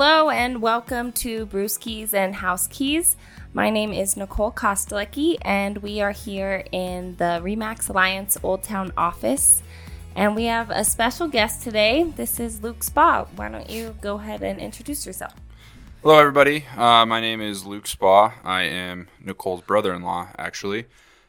Hello 0.00 0.30
and 0.30 0.62
welcome 0.62 1.10
to 1.10 1.44
Brewskis 1.46 2.14
and 2.14 2.32
House 2.32 2.68
Keys. 2.68 3.16
My 3.52 3.68
name 3.68 3.92
is 3.92 4.16
Nicole 4.16 4.52
Kostelecki, 4.52 5.38
and 5.42 5.78
we 5.78 6.00
are 6.00 6.12
here 6.12 6.62
in 6.70 7.16
the 7.16 7.40
Remax 7.42 7.90
Alliance 7.90 8.38
Old 8.44 8.62
Town 8.62 8.92
office. 8.96 9.60
And 10.14 10.36
we 10.36 10.44
have 10.44 10.70
a 10.70 10.84
special 10.84 11.26
guest 11.26 11.64
today. 11.64 12.04
This 12.04 12.38
is 12.38 12.62
Luke 12.62 12.84
Spaw. 12.84 13.26
Why 13.34 13.48
don't 13.48 13.68
you 13.68 13.96
go 14.00 14.20
ahead 14.20 14.40
and 14.44 14.60
introduce 14.60 15.04
yourself? 15.04 15.34
Hello, 16.02 16.16
everybody. 16.16 16.64
Uh, 16.76 17.04
my 17.04 17.20
name 17.20 17.40
is 17.40 17.66
Luke 17.66 17.88
Spaw. 17.88 18.34
I 18.44 18.62
am 18.62 19.08
Nicole's 19.20 19.62
brother 19.62 19.92
in 19.92 20.02
law, 20.02 20.28
actually. 20.38 20.86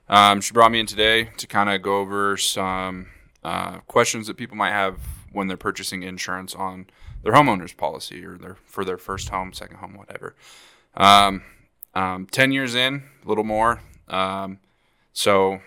Um, 0.07 0.41
she 0.41 0.53
brought 0.53 0.71
me 0.71 0.79
in 0.79 0.85
today 0.85 1.31
to 1.37 1.47
kind 1.47 1.71
of 1.71 1.81
go 1.81 1.97
over 1.97 2.37
some 2.37 3.07
uh, 3.43 3.79
questions 3.87 4.27
that 4.27 4.37
people 4.37 4.57
might 4.57 4.73
have 4.73 4.99
when 5.31 5.47
they're 5.47 5.57
purchasing 5.57 6.03
insurance 6.03 6.53
on 6.53 6.85
their 7.23 7.33
homeowner's 7.33 7.73
policy 7.73 8.23
or 8.25 8.37
their 8.37 8.57
for 8.65 8.83
their 8.85 8.97
first 8.97 9.29
home, 9.29 9.53
second 9.53 9.77
home, 9.77 9.95
whatever. 9.95 10.35
Um, 10.95 11.43
um, 11.93 12.25
Ten 12.27 12.51
years 12.51 12.75
in, 12.75 13.03
a 13.23 13.27
little 13.27 13.43
more. 13.43 13.81
Um, 14.07 14.59
so, 15.13 15.59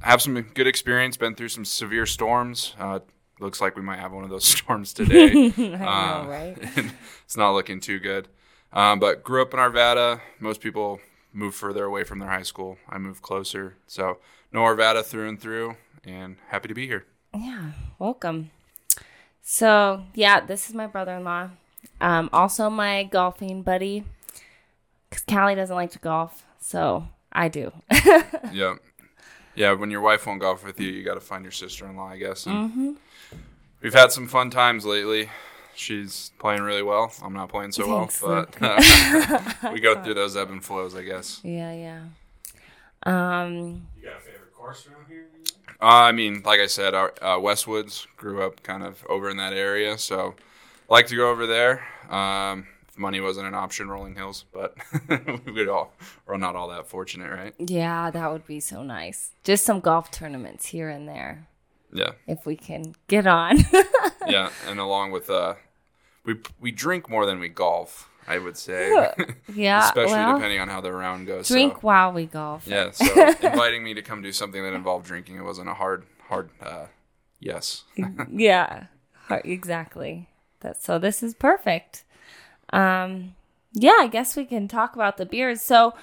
have 0.00 0.20
some 0.22 0.40
good 0.42 0.66
experience. 0.66 1.16
Been 1.16 1.34
through 1.34 1.48
some 1.50 1.64
severe 1.64 2.06
storms. 2.06 2.74
Uh, 2.78 3.00
looks 3.40 3.60
like 3.60 3.76
we 3.76 3.82
might 3.82 3.98
have 3.98 4.12
one 4.12 4.24
of 4.24 4.30
those 4.30 4.44
storms 4.56 4.92
today. 4.92 5.52
I 5.56 5.60
know, 5.62 5.74
Uh, 5.74 6.26
right? 6.28 6.56
it's 7.24 7.36
not 7.36 7.52
looking 7.52 7.80
too 7.80 7.98
good. 7.98 8.28
Um, 8.72 8.98
but 8.98 9.22
grew 9.24 9.40
up 9.42 9.54
in 9.54 9.60
Arvada. 9.60 10.20
Most 10.40 10.60
people 10.60 11.00
move 11.32 11.54
further 11.54 11.84
away 11.84 12.04
from 12.04 12.18
their 12.18 12.28
high 12.28 12.42
school. 12.42 12.76
I 12.88 12.98
moved 12.98 13.22
closer. 13.22 13.76
So 13.86 14.18
know 14.52 14.60
Arvada 14.60 15.02
through 15.04 15.28
and 15.28 15.40
through 15.40 15.76
and 16.04 16.36
happy 16.48 16.68
to 16.68 16.74
be 16.74 16.86
here. 16.86 17.06
Yeah, 17.34 17.72
welcome. 17.98 18.50
So, 19.50 20.02
yeah, 20.12 20.40
this 20.40 20.68
is 20.68 20.74
my 20.74 20.86
brother 20.86 21.12
in 21.14 21.24
law. 21.24 21.48
Um, 22.02 22.28
also, 22.34 22.68
my 22.68 23.04
golfing 23.04 23.62
buddy. 23.62 24.04
Because 25.08 25.24
Callie 25.24 25.54
doesn't 25.54 25.74
like 25.74 25.90
to 25.92 25.98
golf, 25.98 26.44
so 26.60 27.08
I 27.32 27.48
do. 27.48 27.72
yeah. 28.52 28.74
Yeah, 29.54 29.72
when 29.72 29.90
your 29.90 30.02
wife 30.02 30.26
won't 30.26 30.42
golf 30.42 30.66
with 30.66 30.78
you, 30.78 30.90
you 30.90 31.02
got 31.02 31.14
to 31.14 31.20
find 31.20 31.44
your 31.44 31.52
sister 31.52 31.86
in 31.86 31.96
law, 31.96 32.08
I 32.08 32.18
guess. 32.18 32.44
And 32.44 32.98
We've 33.80 33.94
had 33.94 34.12
some 34.12 34.28
fun 34.28 34.50
times 34.50 34.84
lately. 34.84 35.30
She's 35.74 36.30
playing 36.38 36.60
really 36.60 36.82
well. 36.82 37.10
I'm 37.22 37.32
not 37.32 37.48
playing 37.48 37.72
so 37.72 37.86
Thanks, 37.86 38.20
well, 38.20 38.46
but 38.60 38.82
uh, 38.82 39.40
we 39.72 39.80
go 39.80 40.02
through 40.04 40.12
those 40.12 40.36
ebb 40.36 40.50
and 40.50 40.62
flows, 40.62 40.94
I 40.94 41.04
guess. 41.04 41.40
yeah, 41.42 41.72
yeah. 41.72 42.00
Um, 43.04 43.86
You 43.96 44.10
got 44.10 44.18
a 44.18 44.20
favorite 44.20 44.52
course 44.52 44.86
around 44.86 45.06
here? 45.08 45.28
Uh, 45.80 45.86
I 46.08 46.12
mean, 46.12 46.42
like 46.44 46.58
I 46.60 46.66
said, 46.66 46.94
our, 46.94 47.14
uh, 47.22 47.36
Westwoods 47.38 48.06
grew 48.16 48.42
up 48.42 48.62
kind 48.62 48.82
of 48.82 49.04
over 49.08 49.30
in 49.30 49.36
that 49.36 49.52
area, 49.52 49.96
so 49.98 50.34
like 50.88 51.06
to 51.08 51.16
go 51.16 51.30
over 51.30 51.46
there. 51.46 51.86
Um, 52.10 52.66
if 52.88 52.98
money 52.98 53.20
wasn't 53.20 53.46
an 53.46 53.54
option, 53.54 53.88
Rolling 53.88 54.16
Hills, 54.16 54.44
but 54.52 54.76
we'd 55.46 55.68
all 55.68 55.92
we're 56.26 56.36
not 56.36 56.56
all 56.56 56.68
that 56.68 56.88
fortunate, 56.88 57.30
right? 57.30 57.54
yeah, 57.58 58.10
that 58.10 58.32
would 58.32 58.46
be 58.46 58.58
so 58.58 58.82
nice. 58.82 59.30
Just 59.44 59.64
some 59.64 59.78
golf 59.80 60.10
tournaments 60.10 60.66
here 60.66 60.88
and 60.88 61.08
there, 61.08 61.46
Yeah, 61.92 62.12
if 62.26 62.44
we 62.44 62.56
can 62.56 62.94
get 63.06 63.26
on. 63.26 63.58
yeah, 64.26 64.50
and 64.66 64.80
along 64.80 65.12
with 65.12 65.30
uh, 65.30 65.54
we 66.24 66.36
we 66.60 66.72
drink 66.72 67.08
more 67.08 67.24
than 67.24 67.38
we 67.38 67.48
golf, 67.48 68.08
I 68.28 68.38
would 68.38 68.58
say, 68.58 68.90
yeah, 69.54 69.86
especially 69.86 70.12
well, 70.12 70.34
depending 70.34 70.60
on 70.60 70.68
how 70.68 70.82
the 70.82 70.92
round 70.92 71.26
goes. 71.26 71.46
so- 71.46 71.54
drink 71.54 71.82
while 71.82 72.12
we 72.12 72.26
golf. 72.26 72.66
Yeah, 72.66 72.90
so 72.92 73.04
inviting 73.42 73.82
me 73.82 73.94
to 73.94 74.02
come 74.02 74.20
do 74.20 74.32
something 74.32 74.62
that 74.62 74.74
involved 74.74 75.06
drinking, 75.06 75.38
it 75.38 75.44
wasn't 75.44 75.70
a 75.70 75.74
hard 75.74 76.04
hard 76.28 76.50
uh, 76.60 76.86
yes. 77.40 77.84
yeah, 78.30 78.84
exactly. 79.30 80.28
That 80.60 80.82
so 80.82 80.98
this 80.98 81.22
is 81.22 81.32
perfect. 81.32 82.04
Um, 82.70 83.34
yeah, 83.72 83.96
I 83.98 84.08
guess 84.08 84.36
we 84.36 84.44
can 84.44 84.68
talk 84.68 84.94
about 84.94 85.16
the 85.16 85.24
beers. 85.24 85.62
So 85.62 85.94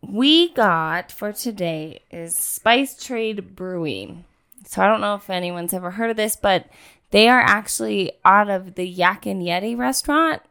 we 0.00 0.54
got 0.54 1.12
for 1.12 1.32
today 1.32 2.00
is 2.10 2.34
Spice 2.34 3.02
Trade 3.02 3.54
Brewing. 3.54 4.24
So 4.64 4.82
I 4.82 4.86
don't 4.86 5.02
know 5.02 5.16
if 5.16 5.28
anyone's 5.28 5.74
ever 5.74 5.90
heard 5.92 6.10
of 6.10 6.16
this, 6.16 6.34
but 6.34 6.66
they 7.10 7.28
are 7.28 7.40
actually 7.40 8.12
out 8.24 8.48
of 8.48 8.74
the 8.74 8.88
Yak 8.88 9.26
and 9.26 9.42
Yeti 9.42 9.76
restaurant 9.76 10.42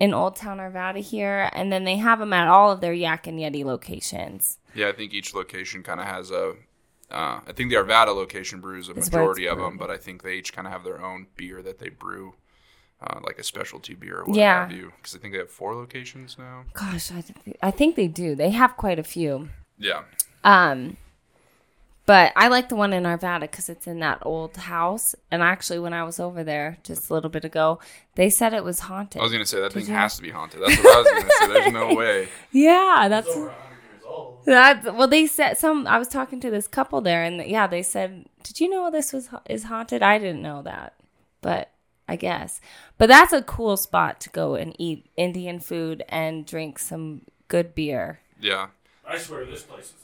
in 0.00 0.12
Old 0.12 0.36
Town 0.36 0.58
Arvada 0.58 0.98
here, 1.00 1.48
and 1.52 1.72
then 1.72 1.84
they 1.84 1.96
have 1.96 2.18
them 2.18 2.32
at 2.32 2.48
all 2.48 2.70
of 2.72 2.80
their 2.80 2.92
Yak 2.92 3.26
and 3.26 3.38
Yeti 3.38 3.64
locations. 3.64 4.58
Yeah, 4.74 4.88
I 4.88 4.92
think 4.92 5.12
each 5.14 5.34
location 5.34 5.82
kind 5.82 6.00
of 6.00 6.06
has 6.06 6.30
a. 6.30 6.54
Uh, 7.10 7.40
I 7.46 7.52
think 7.54 7.70
the 7.70 7.76
Arvada 7.76 8.14
location 8.14 8.60
brews 8.60 8.88
a 8.88 8.94
majority 8.94 9.46
of 9.46 9.58
them, 9.58 9.76
but 9.76 9.90
I 9.90 9.96
think 9.98 10.22
they 10.22 10.34
each 10.34 10.52
kind 10.52 10.66
of 10.66 10.72
have 10.72 10.82
their 10.84 11.00
own 11.04 11.26
beer 11.36 11.62
that 11.62 11.78
they 11.78 11.90
brew, 11.90 12.34
uh, 13.00 13.20
like 13.22 13.38
a 13.38 13.44
specialty 13.44 13.94
beer 13.94 14.20
or 14.20 14.24
what 14.24 14.36
Yeah. 14.36 14.62
have 14.62 14.72
you. 14.72 14.92
Because 14.96 15.14
I 15.14 15.18
think 15.18 15.32
they 15.32 15.38
have 15.38 15.50
four 15.50 15.74
locations 15.76 16.36
now. 16.38 16.64
Gosh, 16.72 17.12
I, 17.12 17.20
th- 17.20 17.56
I 17.62 17.70
think 17.70 17.94
they 17.94 18.08
do. 18.08 18.34
They 18.34 18.50
have 18.50 18.76
quite 18.76 18.98
a 18.98 19.04
few. 19.04 19.50
Yeah, 19.78 20.02
Um, 20.42 20.96
but 22.06 22.32
I 22.36 22.48
like 22.48 22.68
the 22.68 22.76
one 22.76 22.92
in 22.92 23.04
Arvada 23.04 23.40
because 23.42 23.68
it's 23.68 23.86
in 23.86 24.00
that 24.00 24.18
old 24.22 24.56
house. 24.56 25.14
And 25.30 25.42
actually, 25.42 25.78
when 25.78 25.92
I 25.92 26.04
was 26.04 26.20
over 26.20 26.44
there 26.44 26.78
just 26.82 27.08
a 27.10 27.14
little 27.14 27.30
bit 27.30 27.44
ago, 27.44 27.78
they 28.14 28.28
said 28.30 28.52
it 28.52 28.64
was 28.64 28.80
haunted. 28.80 29.20
I 29.20 29.22
was 29.24 29.32
gonna 29.32 29.46
say 29.46 29.60
that 29.60 29.72
thing 29.72 29.86
you- 29.86 29.92
has 29.94 30.16
to 30.16 30.22
be 30.22 30.30
haunted. 30.30 30.60
That's 30.62 30.76
what 30.82 30.94
I 30.96 30.98
was 31.00 31.08
gonna 31.22 31.30
say. 31.54 31.60
There's 31.60 31.72
no 31.72 31.94
way. 31.96 32.28
yeah, 32.52 33.06
that's 33.08 33.26
It's 33.28 33.36
over 33.36 33.46
100 33.46 33.92
years 33.92 34.02
old. 34.06 34.44
that. 34.46 34.94
Well, 34.94 35.08
they 35.08 35.26
said 35.26 35.56
some. 35.58 35.86
I 35.86 35.98
was 35.98 36.08
talking 36.08 36.40
to 36.40 36.50
this 36.50 36.66
couple 36.68 37.00
there, 37.00 37.22
and 37.24 37.44
yeah, 37.46 37.66
they 37.66 37.82
said, 37.82 38.26
"Did 38.42 38.60
you 38.60 38.68
know 38.68 38.90
this 38.90 39.12
was 39.12 39.28
is 39.48 39.64
haunted?" 39.64 40.02
I 40.02 40.18
didn't 40.18 40.42
know 40.42 40.62
that, 40.62 40.94
but 41.40 41.70
I 42.08 42.16
guess. 42.16 42.60
But 42.98 43.08
that's 43.08 43.32
a 43.32 43.40
cool 43.42 43.76
spot 43.78 44.20
to 44.20 44.30
go 44.30 44.54
and 44.56 44.76
eat 44.78 45.06
Indian 45.16 45.58
food 45.58 46.04
and 46.10 46.44
drink 46.46 46.78
some 46.78 47.22
good 47.48 47.74
beer. 47.74 48.20
Yeah. 48.40 48.68
I 49.08 49.18
swear 49.18 49.44
this 49.46 49.62
place 49.62 49.86
is 49.86 49.94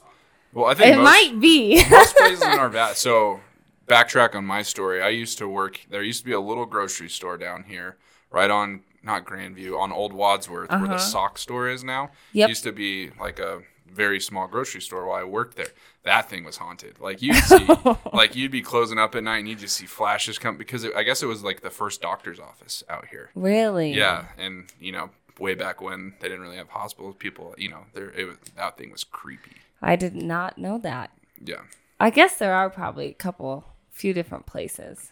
Well, 0.53 0.65
I 0.65 0.73
think 0.73 0.93
It 0.93 0.97
most, 0.97 1.03
might 1.03 1.39
be. 1.39 1.83
most 1.89 2.15
places 2.15 2.41
in 2.41 2.49
Arvada. 2.59 2.95
So 2.95 3.39
backtrack 3.87 4.35
on 4.35 4.45
my 4.45 4.61
story. 4.61 5.01
I 5.01 5.09
used 5.09 5.37
to 5.39 5.47
work. 5.47 5.79
There 5.89 6.03
used 6.03 6.19
to 6.21 6.25
be 6.25 6.33
a 6.33 6.39
little 6.39 6.65
grocery 6.65 7.09
store 7.09 7.37
down 7.37 7.63
here, 7.63 7.97
right 8.29 8.49
on 8.49 8.81
not 9.03 9.25
Grandview, 9.25 9.79
on 9.79 9.91
Old 9.91 10.13
Wadsworth, 10.13 10.69
where 10.69 10.87
the 10.87 10.97
sock 10.99 11.37
store 11.37 11.67
is 11.69 11.83
now. 11.83 12.03
Uh-huh. 12.05 12.13
Yep. 12.33 12.49
Used 12.49 12.63
to 12.63 12.71
be 12.71 13.09
like 13.19 13.39
a 13.39 13.61
very 13.91 14.19
small 14.21 14.47
grocery 14.47 14.79
store 14.81 15.05
while 15.07 15.19
I 15.19 15.23
worked 15.23 15.57
there. 15.57 15.67
That 16.03 16.29
thing 16.29 16.43
was 16.45 16.57
haunted. 16.57 16.99
Like 16.99 17.21
you'd 17.21 17.35
see, 17.35 17.67
like 18.13 18.35
you'd 18.35 18.51
be 18.51 18.61
closing 18.61 18.97
up 18.99 19.15
at 19.15 19.23
night 19.23 19.39
and 19.39 19.49
you'd 19.49 19.59
just 19.59 19.75
see 19.75 19.85
flashes 19.85 20.37
come 20.39 20.55
because 20.57 20.83
it, 20.83 20.93
I 20.95 21.03
guess 21.03 21.23
it 21.23 21.25
was 21.25 21.43
like 21.43 21.61
the 21.61 21.69
first 21.69 22.01
doctor's 22.01 22.39
office 22.39 22.83
out 22.89 23.07
here. 23.07 23.31
really? 23.35 23.93
Yeah, 23.93 24.25
and 24.37 24.65
you 24.79 24.91
know, 24.91 25.09
way 25.39 25.55
back 25.55 25.81
when 25.81 26.13
they 26.19 26.27
didn't 26.29 26.41
really 26.43 26.57
have 26.57 26.69
hospitals, 26.69 27.15
people, 27.17 27.53
you 27.57 27.69
know, 27.69 27.85
there 27.93 28.11
it 28.11 28.25
was, 28.27 28.37
that 28.55 28.77
thing 28.77 28.91
was 28.91 29.03
creepy. 29.03 29.57
I 29.81 29.95
did 29.95 30.15
not 30.15 30.57
know 30.57 30.77
that. 30.79 31.11
Yeah. 31.43 31.61
I 31.99 32.09
guess 32.09 32.35
there 32.37 32.53
are 32.53 32.69
probably 32.69 33.07
a 33.09 33.13
couple, 33.13 33.65
few 33.91 34.13
different 34.13 34.45
places. 34.45 35.11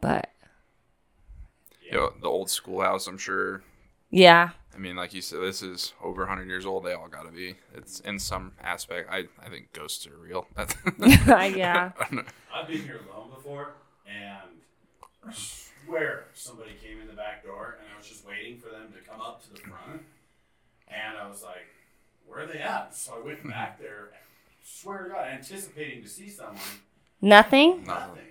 But 0.00 0.30
You 1.84 1.92
know, 1.92 2.12
the 2.20 2.28
old 2.28 2.50
schoolhouse, 2.50 3.06
I'm 3.06 3.18
sure. 3.18 3.62
yeah, 4.10 4.50
I 4.74 4.78
mean, 4.78 4.94
like 4.94 5.12
you 5.12 5.20
said, 5.20 5.40
this 5.40 5.62
is 5.62 5.92
over 6.02 6.22
100 6.22 6.46
years 6.48 6.64
old. 6.64 6.84
They 6.84 6.92
all 6.92 7.08
got 7.08 7.24
to 7.24 7.32
be. 7.32 7.56
It's 7.74 7.98
in 8.00 8.18
some 8.20 8.52
aspect. 8.62 9.08
I, 9.10 9.24
I 9.44 9.48
think 9.48 9.72
ghosts 9.72 10.06
are 10.06 10.16
real. 10.16 10.46
Yeah. 11.26 11.90
I've 12.54 12.68
been 12.68 12.82
here 12.82 13.00
alone 13.12 13.30
before, 13.34 13.74
and 14.06 14.60
I 15.26 15.32
swear 15.32 16.26
somebody 16.34 16.70
came 16.82 17.00
in 17.00 17.08
the 17.08 17.14
back 17.14 17.44
door, 17.44 17.78
and 17.80 17.88
I 17.92 17.98
was 17.98 18.08
just 18.08 18.24
waiting 18.26 18.58
for 18.58 18.68
them 18.70 18.92
to 18.92 19.08
come 19.10 19.20
up 19.20 19.42
to 19.44 19.50
the 19.50 19.58
front, 19.58 20.02
and 20.88 21.18
I 21.20 21.28
was 21.28 21.42
like, 21.42 21.66
"Where 22.30 22.44
are 22.44 22.46
they 22.46 22.60
at?" 22.60 22.94
So 22.94 23.14
I 23.20 23.26
went 23.26 23.46
back 23.48 23.78
there. 23.80 24.10
Swear 24.62 25.04
to 25.04 25.10
God, 25.10 25.26
anticipating 25.26 26.02
to 26.02 26.08
see 26.08 26.30
someone. 26.30 26.56
Nothing. 27.20 27.84
Nothing. 27.84 28.22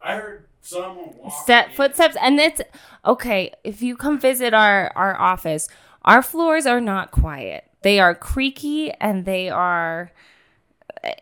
I 0.00 0.14
heard 0.16 0.46
someone 0.62 1.14
walk. 1.16 1.32
Step 1.42 1.72
footsteps, 1.72 2.16
and 2.20 2.38
it's 2.38 2.60
okay. 3.04 3.52
If 3.64 3.82
you 3.82 3.96
come 3.96 4.18
visit 4.18 4.54
our 4.54 4.92
our 4.94 5.18
office, 5.18 5.68
our 6.04 6.22
floors 6.22 6.64
are 6.66 6.80
not 6.80 7.10
quiet. 7.10 7.64
They 7.82 7.98
are 8.00 8.14
creaky, 8.14 8.92
and 8.92 9.24
they 9.24 9.50
are. 9.50 10.12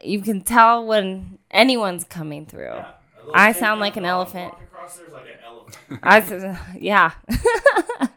You 0.02 0.20
can 0.20 0.42
tell 0.42 0.86
when 0.86 1.38
anyone's 1.50 2.04
coming 2.04 2.46
through. 2.46 2.74
Yeah, 2.74 2.92
I 3.34 3.52
sound 3.52 3.80
like 3.80 3.96
an 3.96 4.04
elephant. 4.04 4.52
walking 4.52 4.66
Across 4.66 4.96
there's 4.98 5.12
like 5.12 5.24
an 5.26 5.38
elephant. 5.44 6.00
I 6.02 6.20
said, 6.22 6.58
yeah. 6.80 7.12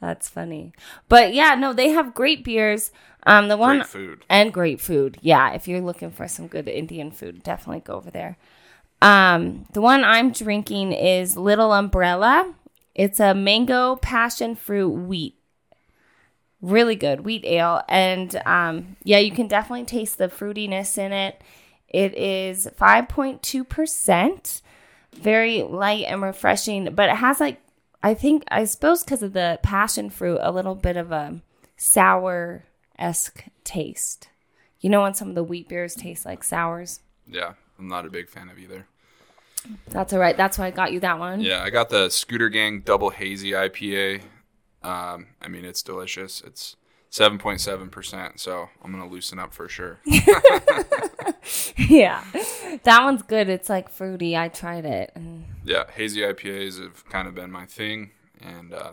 That's 0.00 0.28
funny. 0.28 0.72
But 1.08 1.34
yeah, 1.34 1.54
no, 1.54 1.72
they 1.72 1.90
have 1.90 2.14
great 2.14 2.42
beers. 2.44 2.90
Um, 3.26 3.48
the 3.48 3.56
one 3.58 3.78
Great 3.78 3.86
food. 3.88 4.24
and 4.30 4.52
great 4.52 4.80
food. 4.80 5.18
Yeah, 5.20 5.52
if 5.52 5.68
you're 5.68 5.82
looking 5.82 6.10
for 6.10 6.26
some 6.26 6.46
good 6.46 6.68
Indian 6.68 7.10
food, 7.10 7.42
definitely 7.42 7.80
go 7.80 7.94
over 7.94 8.10
there. 8.10 8.38
Um, 9.02 9.66
the 9.72 9.82
one 9.82 10.04
I'm 10.04 10.32
drinking 10.32 10.92
is 10.92 11.36
Little 11.36 11.72
Umbrella. 11.72 12.54
It's 12.94 13.20
a 13.20 13.34
mango 13.34 13.96
passion 13.96 14.54
fruit 14.56 14.88
wheat. 14.88 15.36
Really 16.62 16.94
good 16.96 17.20
wheat 17.24 17.44
ale, 17.46 17.82
and 17.88 18.36
um, 18.44 18.96
yeah, 19.02 19.16
you 19.18 19.30
can 19.32 19.48
definitely 19.48 19.86
taste 19.86 20.18
the 20.18 20.28
fruitiness 20.28 20.98
in 20.98 21.10
it. 21.10 21.40
It 21.88 22.14
is 22.18 22.68
five 22.76 23.08
point 23.08 23.42
two 23.42 23.64
percent, 23.64 24.60
very 25.14 25.62
light 25.62 26.04
and 26.06 26.20
refreshing, 26.20 26.94
but 26.94 27.08
it 27.08 27.16
has 27.16 27.40
like 27.40 27.62
I 28.02 28.14
think 28.14 28.44
I 28.50 28.64
suppose 28.64 29.04
because 29.04 29.22
of 29.22 29.32
the 29.32 29.58
passion 29.62 30.10
fruit, 30.10 30.38
a 30.40 30.52
little 30.52 30.74
bit 30.74 30.96
of 30.96 31.12
a 31.12 31.40
sour 31.76 32.64
esque 32.98 33.44
taste. 33.64 34.28
You 34.80 34.88
know 34.88 35.02
when 35.02 35.14
some 35.14 35.28
of 35.28 35.34
the 35.34 35.44
wheat 35.44 35.68
beers 35.68 35.94
taste 35.94 36.24
like 36.24 36.42
sours. 36.42 37.00
Yeah, 37.26 37.54
I'm 37.78 37.88
not 37.88 38.06
a 38.06 38.10
big 38.10 38.28
fan 38.28 38.48
of 38.48 38.58
either. 38.58 38.86
That's 39.88 40.12
all 40.12 40.18
right. 40.18 40.36
That's 40.36 40.58
why 40.58 40.66
I 40.66 40.70
got 40.70 40.92
you 40.92 41.00
that 41.00 41.18
one. 41.18 41.40
Yeah, 41.40 41.62
I 41.62 41.70
got 41.70 41.90
the 41.90 42.08
Scooter 42.08 42.48
Gang 42.48 42.80
Double 42.80 43.10
Hazy 43.10 43.50
IPA. 43.50 44.22
Um, 44.82 45.26
I 45.42 45.48
mean, 45.48 45.66
it's 45.66 45.82
delicious. 45.82 46.40
It's 46.40 46.76
7.7%, 47.10 48.38
so 48.38 48.68
I'm 48.82 48.92
going 48.92 49.04
to 49.04 49.10
loosen 49.10 49.38
up 49.38 49.52
for 49.52 49.68
sure. 49.68 49.98
yeah, 51.76 52.24
that 52.84 53.02
one's 53.02 53.22
good. 53.22 53.48
It's 53.48 53.68
like 53.68 53.90
fruity. 53.90 54.36
I 54.36 54.48
tried 54.48 54.84
it. 54.84 55.12
And 55.14 55.39
yeah, 55.64 55.84
hazy 55.90 56.20
IPAs 56.20 56.82
have 56.82 57.04
kind 57.08 57.28
of 57.28 57.34
been 57.34 57.50
my 57.50 57.66
thing, 57.66 58.10
and 58.40 58.72
uh, 58.72 58.92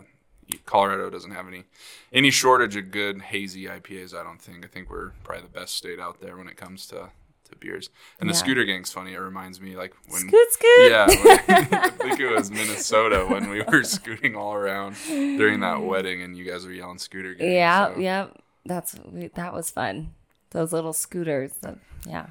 Colorado 0.66 1.10
doesn't 1.10 1.32
have 1.32 1.46
any 1.48 1.64
any 2.12 2.30
shortage 2.30 2.76
of 2.76 2.90
good 2.90 3.20
hazy 3.22 3.64
IPAs. 3.64 4.14
I 4.18 4.22
don't 4.22 4.40
think. 4.40 4.64
I 4.64 4.68
think 4.68 4.90
we're 4.90 5.10
probably 5.24 5.42
the 5.42 5.58
best 5.60 5.74
state 5.76 5.98
out 6.00 6.20
there 6.20 6.36
when 6.36 6.48
it 6.48 6.56
comes 6.56 6.86
to 6.88 7.10
to 7.50 7.56
beers. 7.56 7.88
And 8.20 8.28
the 8.28 8.34
Scooter 8.34 8.64
Gang's 8.64 8.92
funny. 8.92 9.14
It 9.14 9.18
reminds 9.18 9.60
me 9.60 9.74
like 9.76 9.94
when 10.08 10.20
Scoot, 10.20 10.52
scoot. 10.52 10.90
yeah, 10.90 11.06
when, 11.46 11.74
I 11.74 11.88
think 11.90 12.20
it 12.20 12.30
was 12.30 12.50
Minnesota 12.50 13.24
when 13.28 13.48
we 13.50 13.62
were 13.62 13.84
scooting 13.84 14.36
all 14.36 14.52
around 14.54 14.96
during 15.06 15.60
that 15.60 15.82
wedding, 15.82 16.22
and 16.22 16.36
you 16.36 16.44
guys 16.44 16.66
were 16.66 16.72
yelling 16.72 16.98
Scooter 16.98 17.34
Gang. 17.34 17.50
Yeah, 17.52 17.94
so- 17.94 18.00
yeah. 18.00 18.26
That's 18.66 18.96
that 19.34 19.54
was 19.54 19.70
fun. 19.70 20.12
Those 20.50 20.74
little 20.74 20.92
scooters. 20.92 21.52
the- 21.62 21.78
yeah. 22.06 22.26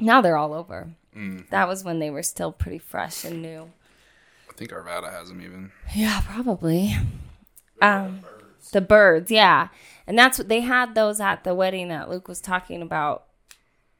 Now 0.00 0.20
they're 0.20 0.36
all 0.36 0.52
over. 0.54 0.90
Mm. 1.16 1.48
That 1.50 1.68
was 1.68 1.84
when 1.84 1.98
they 1.98 2.10
were 2.10 2.22
still 2.22 2.52
pretty 2.52 2.78
fresh 2.78 3.24
and 3.24 3.42
new. 3.42 3.70
I 4.48 4.52
think 4.54 4.70
Arvada 4.70 5.10
has 5.10 5.28
them 5.28 5.40
even. 5.40 5.72
Yeah, 5.94 6.20
probably. 6.24 6.96
Um, 7.80 8.20
the 8.72 8.80
birds, 8.80 9.30
yeah, 9.30 9.68
and 10.06 10.18
that's 10.18 10.38
what 10.38 10.48
they 10.48 10.60
had 10.60 10.94
those 10.94 11.20
at 11.20 11.44
the 11.44 11.54
wedding 11.54 11.88
that 11.88 12.08
Luke 12.08 12.28
was 12.28 12.40
talking 12.40 12.80
about, 12.82 13.24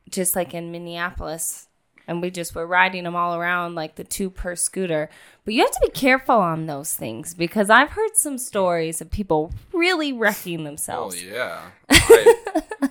just 0.09 0.37
like 0.37 0.55
in 0.55 0.71
Minneapolis, 0.71 1.69
and 2.07 2.23
we 2.23 2.31
just 2.31 2.55
were 2.55 2.67
riding 2.67 3.05
them 3.05 3.17
all 3.17 3.35
around 3.35 3.75
like 3.75 3.97
the 3.97 4.05
two 4.05 4.31
per 4.31 4.55
scooter. 4.55 5.11
But 5.45 5.55
you 5.55 5.63
have 5.63 5.73
to 5.73 5.81
be 5.83 5.91
careful 5.91 6.37
on 6.37 6.67
those 6.67 6.95
things 6.95 7.35
because 7.35 7.71
I've 7.71 7.91
heard 7.91 8.15
some 8.15 8.39
stories 8.39 9.01
of 9.01 9.11
people 9.11 9.53
really 9.73 10.13
wrecking 10.13 10.65
themselves. 10.65 11.17
Oh 11.19 11.35
yeah. 11.35 11.61
I, 11.91 12.91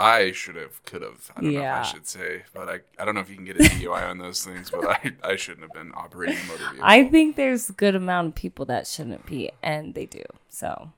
I 0.00 0.32
should 0.32 0.56
have, 0.56 0.84
could 0.84 1.02
have. 1.02 1.30
I 1.36 1.40
don't 1.42 1.52
know 1.52 1.58
if 1.58 1.62
Yeah. 1.62 1.80
I 1.80 1.82
should 1.82 2.06
say, 2.06 2.42
but 2.54 2.68
I, 2.68 2.80
I 2.98 3.04
don't 3.04 3.14
know 3.14 3.20
if 3.20 3.28
you 3.30 3.36
can 3.36 3.44
get 3.44 3.56
a 3.56 3.60
DUI 3.60 4.08
on 4.08 4.18
those 4.18 4.44
things, 4.44 4.70
but 4.70 4.84
I, 4.86 5.12
I 5.32 5.36
shouldn't 5.36 5.62
have 5.62 5.72
been 5.72 5.92
operating 5.94 6.36
a 6.36 6.44
motor 6.46 6.64
vehicle. 6.70 6.80
I 6.82 7.04
think 7.04 7.36
there's 7.36 7.68
a 7.70 7.72
good 7.72 7.94
amount 7.94 8.28
of 8.28 8.34
people 8.34 8.64
that 8.66 8.86
shouldn't 8.86 9.26
be, 9.26 9.50
and 9.62 9.94
they 9.94 10.06
do. 10.06 10.22
So, 10.48 10.90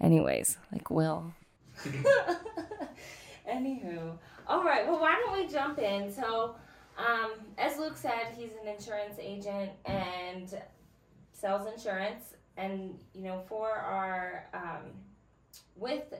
anyways, 0.00 0.56
like 0.72 0.90
Will. 0.90 1.32
Anywho, 3.50 4.12
all 4.46 4.62
right. 4.64 4.86
Well, 4.86 5.00
why 5.00 5.14
don't 5.24 5.32
we 5.38 5.46
jump 5.52 5.78
in? 5.78 6.12
So, 6.12 6.54
um, 6.98 7.32
as 7.56 7.78
Luke 7.78 7.96
said, 7.96 8.34
he's 8.36 8.50
an 8.62 8.68
insurance 8.68 9.16
agent 9.18 9.70
and 9.86 10.60
sells 11.32 11.66
insurance, 11.72 12.34
and 12.56 12.98
you 13.14 13.22
know, 13.22 13.42
for 13.48 13.70
our 13.70 14.46
um, 14.52 14.90
with 15.76 16.12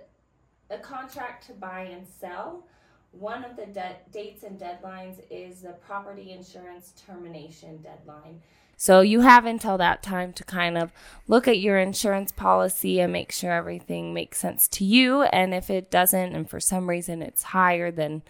a 0.70 0.79
contract 0.79 1.47
to 1.47 1.53
buy 1.53 1.82
and 1.82 2.06
sell. 2.06 2.67
One 3.12 3.44
of 3.44 3.56
the 3.56 3.67
de- 3.67 3.97
dates 4.12 4.43
and 4.43 4.61
deadlines 4.61 5.20
is 5.31 5.62
the 5.62 5.73
property 5.73 6.32
insurance 6.32 6.93
termination 7.06 7.79
deadline. 7.79 8.43
So 8.76 9.00
you 9.00 9.23
have 9.23 9.44
until 9.44 9.76
that 9.79 10.05
time 10.05 10.32
to 10.35 10.44
kind 10.44 10.79
of 10.79 10.93
look 11.26 11.49
at 11.49 11.59
your 11.59 11.79
insurance 11.79 12.31
policy 12.31 13.00
and 13.00 13.12
make 13.12 13.32
sure 13.32 13.50
everything 13.50 14.15
makes 14.15 14.38
sense 14.38 14.69
to 14.69 14.85
you. 14.85 15.23
And 15.23 15.53
if 15.53 15.69
it 15.69 15.91
doesn't, 15.91 16.35
and 16.35 16.49
for 16.49 16.61
some 16.61 16.88
reason 16.88 17.20
it's 17.20 17.43
higher 17.43 17.91
than 17.91 18.23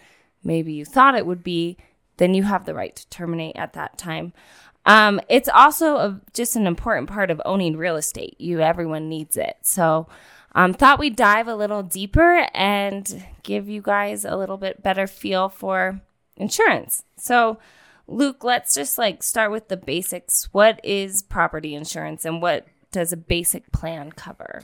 maybe 0.43 0.73
you 0.73 0.85
thought 0.85 1.15
it 1.15 1.27
would 1.27 1.43
be, 1.43 1.77
then 2.17 2.33
you 2.33 2.43
have 2.43 2.65
the 2.65 2.73
right 2.73 2.95
to 2.95 3.07
terminate 3.09 3.57
at 3.57 3.73
that 3.73 3.97
time. 3.97 4.33
Um, 4.85 5.21
it's 5.29 5.49
also 5.49 5.97
a, 5.97 6.21
just 6.33 6.55
an 6.55 6.65
important 6.65 7.09
part 7.09 7.29
of 7.29 7.39
owning 7.45 7.77
real 7.77 7.95
estate. 7.95 8.35
You, 8.39 8.59
everyone 8.59 9.07
needs 9.07 9.37
it. 9.37 9.57
So, 9.61 10.07
um, 10.53 10.73
thought 10.73 10.99
we'd 10.99 11.15
dive 11.15 11.47
a 11.47 11.55
little 11.55 11.83
deeper 11.83 12.47
and 12.53 13.25
give 13.43 13.69
you 13.69 13.81
guys 13.81 14.25
a 14.25 14.35
little 14.35 14.57
bit 14.57 14.81
better 14.81 15.07
feel 15.07 15.49
for 15.49 16.01
insurance. 16.37 17.03
So, 17.17 17.59
Luke, 18.07 18.43
let's 18.43 18.73
just 18.73 18.97
like 18.97 19.21
start 19.21 19.51
with 19.51 19.67
the 19.67 19.77
basics. 19.77 20.49
What 20.51 20.79
is 20.83 21.21
property 21.21 21.75
insurance 21.75 22.25
and 22.25 22.41
what 22.41 22.67
does 22.91 23.13
a 23.13 23.17
basic 23.17 23.71
plan 23.71 24.11
cover? 24.11 24.63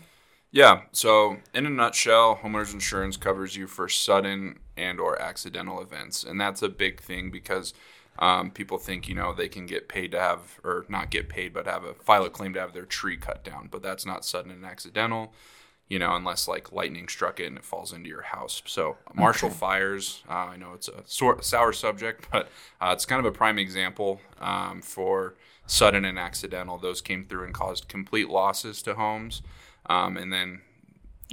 Yeah. 0.52 0.84
So, 0.92 1.38
in 1.54 1.66
a 1.66 1.70
nutshell, 1.70 2.40
homeowners 2.42 2.74
insurance 2.74 3.18
covers 3.18 3.56
you 3.56 3.68
for 3.68 3.90
sudden 3.90 4.60
and 4.78 5.00
or 5.00 5.22
accidental 5.22 5.82
events, 5.82 6.24
and 6.24 6.40
that's 6.40 6.62
a 6.62 6.70
big 6.70 7.02
thing 7.02 7.30
because 7.30 7.74
um, 8.20 8.52
people 8.52 8.78
think 8.78 9.10
you 9.10 9.16
know 9.16 9.34
they 9.34 9.50
can 9.50 9.66
get 9.66 9.90
paid 9.90 10.12
to 10.12 10.20
have 10.20 10.60
or 10.64 10.86
not 10.88 11.10
get 11.12 11.28
paid, 11.28 11.54
but 11.54 11.68
have 11.68 11.84
a 11.84 11.94
file 11.94 12.24
a 12.24 12.30
claim 12.30 12.54
to 12.54 12.60
have 12.62 12.74
their 12.74 12.86
tree 12.86 13.18
cut 13.18 13.44
down. 13.44 13.68
But 13.70 13.84
that's 13.84 14.06
not 14.06 14.24
sudden 14.24 14.52
and 14.52 14.66
accidental, 14.66 15.34
you 15.88 16.00
know, 16.00 16.16
unless 16.16 16.48
like 16.48 16.72
lightning 16.72 17.08
struck 17.08 17.40
it 17.40 17.46
and 17.46 17.58
it 17.58 17.64
falls 17.64 17.94
into 17.94 18.10
your 18.10 18.24
house. 18.24 18.62
So, 18.66 18.98
Marshall 19.14 19.50
fires. 19.52 20.24
Uh, 20.30 20.34
I 20.34 20.58
know 20.58 20.74
it's 20.74 20.88
a 20.90 21.04
sour 21.44 21.74
subject, 21.74 22.28
but 22.32 22.50
uh, 22.82 22.92
it's 22.94 23.06
kind 23.06 23.20
of 23.20 23.26
a 23.26 23.32
prime 23.36 23.60
example 23.60 24.20
um, 24.40 24.82
for 24.82 25.36
sudden 25.68 26.06
and 26.06 26.18
accidental. 26.20 26.78
Those 26.78 27.02
came 27.02 27.24
through 27.24 27.44
and 27.46 27.54
caused 27.54 27.88
complete 27.88 28.30
losses 28.30 28.82
to 28.84 28.96
homes. 28.96 29.42
Um, 29.88 30.18
and 30.18 30.34
then 30.34 30.62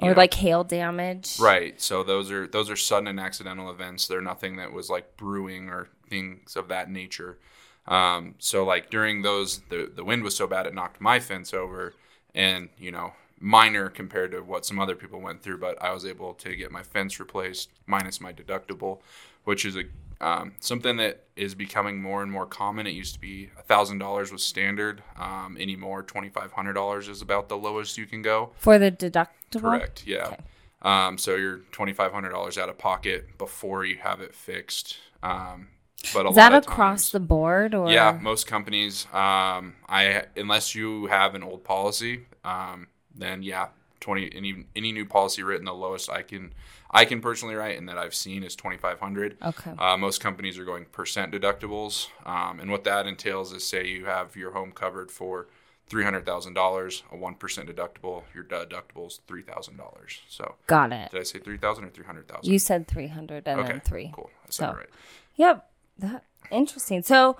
Or 0.02 0.10
know, 0.10 0.14
like 0.16 0.34
hail 0.34 0.64
damage? 0.64 1.38
right 1.40 1.80
so 1.80 2.02
those 2.02 2.30
are 2.30 2.46
those 2.46 2.68
are 2.70 2.76
sudden 2.76 3.06
and 3.08 3.20
accidental 3.20 3.70
events 3.70 4.06
they're 4.06 4.20
nothing 4.22 4.56
that 4.56 4.72
was 4.72 4.88
like 4.90 5.16
brewing 5.16 5.68
or 5.68 5.88
things 6.08 6.56
of 6.56 6.68
that 6.68 6.90
nature 6.90 7.38
um, 7.86 8.34
so 8.38 8.64
like 8.64 8.90
during 8.90 9.22
those 9.22 9.60
the, 9.70 9.90
the 9.94 10.04
wind 10.04 10.22
was 10.22 10.36
so 10.36 10.46
bad 10.46 10.66
it 10.66 10.74
knocked 10.74 11.00
my 11.00 11.18
fence 11.20 11.52
over 11.54 11.94
and 12.34 12.68
you 12.78 12.90
know 12.90 13.12
minor 13.42 13.88
compared 13.88 14.30
to 14.30 14.40
what 14.40 14.64
some 14.64 14.78
other 14.78 14.94
people 14.94 15.20
went 15.20 15.42
through 15.42 15.58
but 15.58 15.80
i 15.82 15.92
was 15.92 16.06
able 16.06 16.32
to 16.32 16.54
get 16.56 16.70
my 16.70 16.82
fence 16.82 17.18
replaced 17.20 17.70
minus 17.86 18.20
my 18.20 18.32
deductible 18.32 19.00
which 19.44 19.64
is 19.64 19.76
a 19.76 19.82
um, 20.22 20.52
something 20.60 20.98
that 20.98 21.24
is 21.34 21.54
becoming 21.56 22.00
more 22.00 22.22
and 22.22 22.30
more 22.30 22.46
common. 22.46 22.86
It 22.86 22.92
used 22.92 23.14
to 23.14 23.20
be 23.20 23.50
thousand 23.66 23.98
dollars 23.98 24.30
was 24.30 24.44
standard. 24.44 25.02
Um, 25.16 25.56
anymore, 25.58 26.04
twenty 26.04 26.28
five 26.28 26.52
hundred 26.52 26.74
dollars 26.74 27.08
is 27.08 27.20
about 27.22 27.48
the 27.48 27.58
lowest 27.58 27.98
you 27.98 28.06
can 28.06 28.22
go. 28.22 28.52
For 28.56 28.78
the 28.78 28.92
deductible? 28.92 29.60
Correct. 29.60 30.06
Yeah. 30.06 30.26
Okay. 30.26 30.36
Um, 30.82 31.18
so 31.18 31.34
you're 31.34 31.58
twenty 31.72 31.92
five 31.92 32.12
hundred 32.12 32.30
dollars 32.30 32.56
out 32.56 32.68
of 32.68 32.78
pocket 32.78 33.36
before 33.36 33.84
you 33.84 33.96
have 33.96 34.20
it 34.20 34.32
fixed. 34.32 34.98
Um, 35.24 35.68
but 36.14 36.24
a 36.26 36.28
Is 36.28 36.36
that 36.36 36.54
across 36.54 37.02
times- 37.02 37.10
the 37.10 37.20
board 37.20 37.74
or 37.74 37.90
yeah, 37.90 38.16
most 38.20 38.46
companies. 38.46 39.06
Um, 39.12 39.74
I 39.88 40.26
unless 40.36 40.76
you 40.76 41.06
have 41.06 41.34
an 41.34 41.42
old 41.42 41.64
policy, 41.64 42.26
um, 42.44 42.86
then 43.14 43.42
yeah, 43.42 43.68
twenty 44.00 44.30
any 44.34 44.64
any 44.76 44.92
new 44.92 45.06
policy 45.06 45.42
written, 45.42 45.64
the 45.66 45.74
lowest 45.74 46.10
I 46.10 46.22
can 46.22 46.52
I 46.90 47.04
can 47.04 47.20
personally 47.20 47.54
write 47.54 47.78
and 47.78 47.88
that 47.88 47.98
I've 47.98 48.14
seen 48.14 48.42
is 48.42 48.54
twenty 48.56 48.76
five 48.78 49.00
hundred. 49.00 49.36
Okay. 49.42 49.72
Uh, 49.78 49.96
most 49.96 50.20
companies 50.20 50.58
are 50.58 50.64
going 50.64 50.84
percent 50.86 51.32
deductibles, 51.32 52.08
um, 52.26 52.60
and 52.60 52.70
what 52.70 52.84
that 52.84 53.06
entails 53.06 53.52
is 53.52 53.66
say 53.66 53.86
you 53.86 54.04
have 54.06 54.36
your 54.36 54.52
home 54.52 54.72
covered 54.72 55.10
for 55.10 55.48
three 55.88 56.04
hundred 56.04 56.24
thousand 56.26 56.54
dollars, 56.54 57.02
a 57.12 57.16
one 57.16 57.34
percent 57.34 57.68
deductible. 57.74 58.22
Your 58.34 58.44
deductible 58.44 59.06
is 59.08 59.20
three 59.26 59.42
thousand 59.42 59.76
dollars. 59.76 60.20
So 60.28 60.56
Got 60.66 60.92
it. 60.92 61.10
did 61.10 61.20
I 61.20 61.24
say 61.24 61.38
three 61.38 61.58
thousand 61.58 61.84
or 61.84 61.90
three 61.90 62.04
hundred 62.04 62.28
thousand? 62.28 62.50
You 62.52 62.58
said 62.58 62.88
300 62.88 63.46
and 63.46 63.60
okay, 63.60 63.68
then 63.72 63.80
3. 63.80 64.12
Cool. 64.14 64.30
I 64.44 64.46
said 64.50 64.70
So- 64.70 64.74
right. 64.76 64.88
Yep. 65.36 65.68
That 65.98 66.24
interesting. 66.50 67.02
So, 67.02 67.36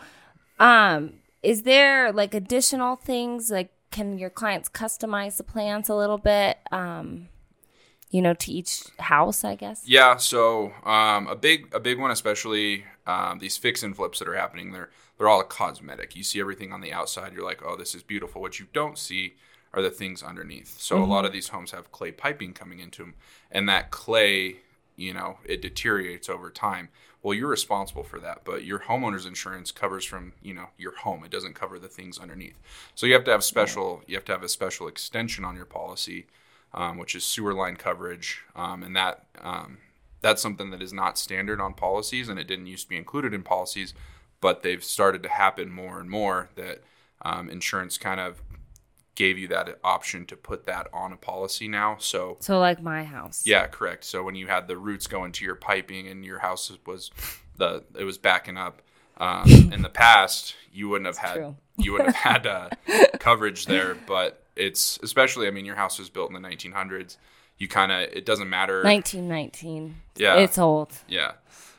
um, 0.59 1.15
is 1.43 1.63
there 1.63 2.13
like 2.13 2.35
additional 2.35 2.97
things 2.97 3.51
like 3.51 3.73
can 3.93 4.19
your 4.19 4.31
clients 4.31 4.69
customize 4.69 5.37
the 5.37 5.45
plans 5.45 5.89
a 5.89 5.95
little 5.95 6.19
bit? 6.19 6.59
Um, 6.73 7.29
you 8.11 8.21
know, 8.21 8.35
to 8.35 8.53
each 8.53 8.85
house, 8.99 9.43
I 9.43 9.55
guess. 9.55 9.85
Yeah, 9.87 10.17
so 10.17 10.73
um, 10.85 11.27
a 11.29 11.37
big 11.37 11.75
a 11.75 11.81
big 11.81 11.99
one, 11.99 12.11
especially 12.11 12.85
um, 13.07 13.39
these 13.39 13.57
fix 13.57 13.83
and 13.83 13.97
flips 13.97 14.19
that 14.19 14.29
are 14.29 14.35
happening. 14.35 14.73
They're 14.73 14.91
they're 15.17 15.29
all 15.29 15.43
cosmetic. 15.45 16.15
You 16.15 16.23
see 16.23 16.41
everything 16.41 16.73
on 16.73 16.83
the 16.83 16.93
outside. 16.93 17.33
You're 17.33 17.45
like, 17.45 17.63
oh, 17.65 17.77
this 17.77 17.95
is 17.95 18.03
beautiful. 18.03 18.43
What 18.43 18.61
you 18.61 18.67
don't 18.73 18.99
see 18.99 19.37
are 19.73 19.81
the 19.81 19.91
things 19.91 20.23
underneath. 20.23 20.79
So 20.79 21.03
a 21.03 21.07
lot 21.07 21.25
of 21.25 21.33
these 21.33 21.49
homes 21.49 21.71
have 21.71 21.91
clay 21.91 22.13
piping 22.13 22.53
coming 22.53 22.81
into 22.81 23.03
them, 23.03 23.15
and 23.51 23.67
that 23.69 23.91
clay, 23.91 24.57
you 24.97 25.15
know, 25.15 25.39
it 25.45 25.63
deteriorates 25.63 26.29
over 26.29 26.51
time. 26.51 26.91
Well, 27.23 27.35
you're 27.35 27.49
responsible 27.49 28.03
for 28.03 28.19
that, 28.19 28.41
but 28.45 28.65
your 28.65 28.81
homeowner's 28.81 29.27
insurance 29.27 29.71
covers 29.71 30.05
from 30.05 30.33
you 30.43 30.55
know 30.55 30.69
your 30.77 30.97
home. 30.97 31.25
It 31.25 31.31
doesn't 31.31 31.55
cover 31.55 31.79
the 31.79 31.89
things 31.89 32.19
underneath. 32.19 32.59
So 32.95 33.07
you 33.07 33.15
have 33.15 33.25
to 33.25 33.31
have 33.31 33.45
special. 33.45 34.03
You 34.07 34.17
have 34.17 34.25
to 34.27 34.33
have 34.33 34.43
a 34.43 34.49
special 34.49 34.89
extension 34.89 35.45
on 35.45 35.55
your 35.55 35.65
policy 35.65 36.27
um, 36.75 36.99
which 36.99 37.15
is 37.15 37.25
sewer 37.25 37.53
line 37.53 37.77
coverage, 37.77 38.43
um, 38.57 38.83
and 38.83 38.97
that 38.97 39.25
um, 39.41 39.79
that's 40.21 40.41
something 40.41 40.71
that 40.71 40.83
is 40.83 40.93
not 40.93 41.19
standard 41.19 41.61
on 41.61 41.75
policies, 41.75 42.29
and 42.29 42.39
it 42.39 42.47
didn't 42.47 42.67
used 42.67 42.85
to 42.85 42.89
be 42.89 42.97
included 42.97 43.35
in 43.35 43.43
policies, 43.43 43.95
but 44.41 44.63
they've 44.63 44.85
started 44.85 45.23
to 45.23 45.29
happen 45.29 45.71
more 45.71 46.01
and 46.01 46.09
more 46.09 46.49
that 46.55 46.83
um, 47.23 47.51
insurance 47.51 47.99
kind 47.99 48.21
of 48.21 48.43
gave 49.15 49.37
you 49.39 49.47
that 49.49 49.79
option 49.85 50.25
to 50.27 50.37
put 50.37 50.65
that 50.65 50.89
on 50.93 51.13
a 51.13 51.17
policy 51.17 51.69
now. 51.69 51.97
So 51.99 52.37
So 52.41 52.59
like 52.59 52.83
my 52.83 53.05
house. 53.05 53.43
yeah, 53.47 53.67
correct. 53.67 54.05
So 54.05 54.23
when 54.23 54.35
you 54.35 54.47
had 54.47 54.69
the 54.69 54.77
roots 54.79 55.07
going 55.07 55.33
to 55.33 55.45
your 55.45 55.55
piping 55.55 56.09
and 56.09 56.25
your 56.25 56.39
house 56.39 56.73
was 56.87 57.11
the 57.57 57.85
it 57.99 58.05
was 58.05 58.17
backing 58.19 58.57
up 58.57 58.81
um, 59.19 59.45
in 59.73 59.83
the 59.83 59.91
past, 59.91 60.55
you 60.73 60.89
wouldn't 60.89 61.07
have 61.07 61.19
had 61.19 61.35
true. 61.35 61.57
you 61.77 61.93
wouldn't 61.93 62.15
have 62.17 62.45
had 62.45 62.47
uh, 62.47 62.71
coverage 63.19 63.67
there. 63.67 63.95
But 64.07 64.43
it's 64.57 64.99
especially, 65.03 65.47
I 65.47 65.51
mean, 65.51 65.67
your 65.67 65.77
house 65.77 65.99
was 65.99 66.09
built 66.09 66.31
in 66.33 66.41
the 66.41 66.49
1900s. 66.49 67.19
You 67.59 67.69
kind 67.69 67.93
of 67.93 68.01
it 68.01 68.25
doesn't 68.25 68.49
matter. 68.49 68.83
1919. 68.83 69.97
Yeah. 70.17 70.37
It's 70.39 70.59
old. 70.59 70.93
Yeah. 71.07 71.33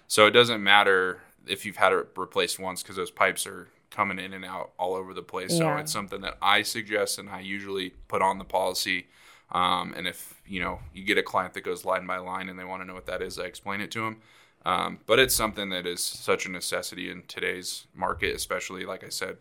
So 0.07 0.27
it 0.27 0.31
doesn't 0.31 0.63
matter 0.63 1.21
if 1.47 1.65
you've 1.65 1.75
had 1.77 1.91
it 1.93 2.07
replaced 2.15 2.59
once 2.59 2.83
because 2.83 2.95
those 2.95 3.11
pipes 3.11 3.45
are 3.47 3.67
coming 3.93 4.19
in 4.19 4.33
and 4.33 4.43
out 4.43 4.71
all 4.77 4.95
over 4.95 5.13
the 5.13 5.21
place. 5.21 5.57
So 5.57 5.67
it's 5.77 5.91
something 5.93 6.19
that 6.21 6.37
I 6.41 6.63
suggest 6.63 7.17
and 7.19 7.29
I 7.29 7.39
usually 7.39 7.91
put 8.09 8.21
on 8.21 8.39
the 8.39 8.43
policy. 8.43 9.07
Um, 9.51 9.93
and 9.95 10.07
if 10.07 10.41
you 10.45 10.59
know 10.59 10.79
you 10.93 11.03
get 11.05 11.17
a 11.17 11.23
client 11.23 11.53
that 11.53 11.61
goes 11.63 11.85
line 11.85 12.05
by 12.07 12.17
line 12.17 12.49
and 12.49 12.57
they 12.59 12.63
want 12.65 12.81
to 12.81 12.85
know 12.87 12.95
what 12.95 13.05
that 13.05 13.21
is, 13.21 13.39
I 13.39 13.43
explain 13.45 13.79
it 13.81 13.91
to 13.91 14.01
them. 14.01 14.17
Um, 14.65 14.99
but 15.05 15.19
it's 15.19 15.35
something 15.35 15.69
that 15.69 15.85
is 15.85 16.03
such 16.03 16.45
a 16.45 16.49
necessity 16.49 17.09
in 17.11 17.23
today's 17.27 17.85
market, 17.93 18.35
especially 18.35 18.85
like 18.85 19.03
I 19.03 19.09
said, 19.09 19.37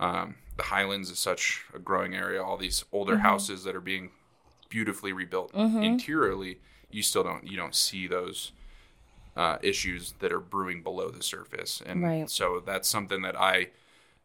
um, 0.00 0.34
the 0.56 0.64
Highlands 0.64 1.10
is 1.10 1.18
such 1.18 1.62
a 1.74 1.78
growing 1.78 2.14
area. 2.14 2.42
All 2.42 2.56
these 2.56 2.84
older 2.92 3.18
houses 3.18 3.64
that 3.64 3.74
are 3.76 3.80
being 3.80 4.10
beautifully 4.68 5.12
rebuilt 5.12 5.52
interiorly, 5.82 6.58
you 6.90 7.02
still 7.02 7.22
don't 7.22 7.46
you 7.46 7.56
don't 7.56 7.74
see 7.74 8.06
those 8.06 8.52
uh, 9.36 9.58
issues 9.62 10.12
that 10.20 10.32
are 10.32 10.40
brewing 10.40 10.82
below 10.82 11.08
the 11.10 11.22
surface, 11.22 11.82
and 11.84 12.02
Right. 12.02 12.28
so 12.30 12.60
that's 12.64 12.88
something 12.88 13.22
that 13.22 13.34
I 13.40 13.68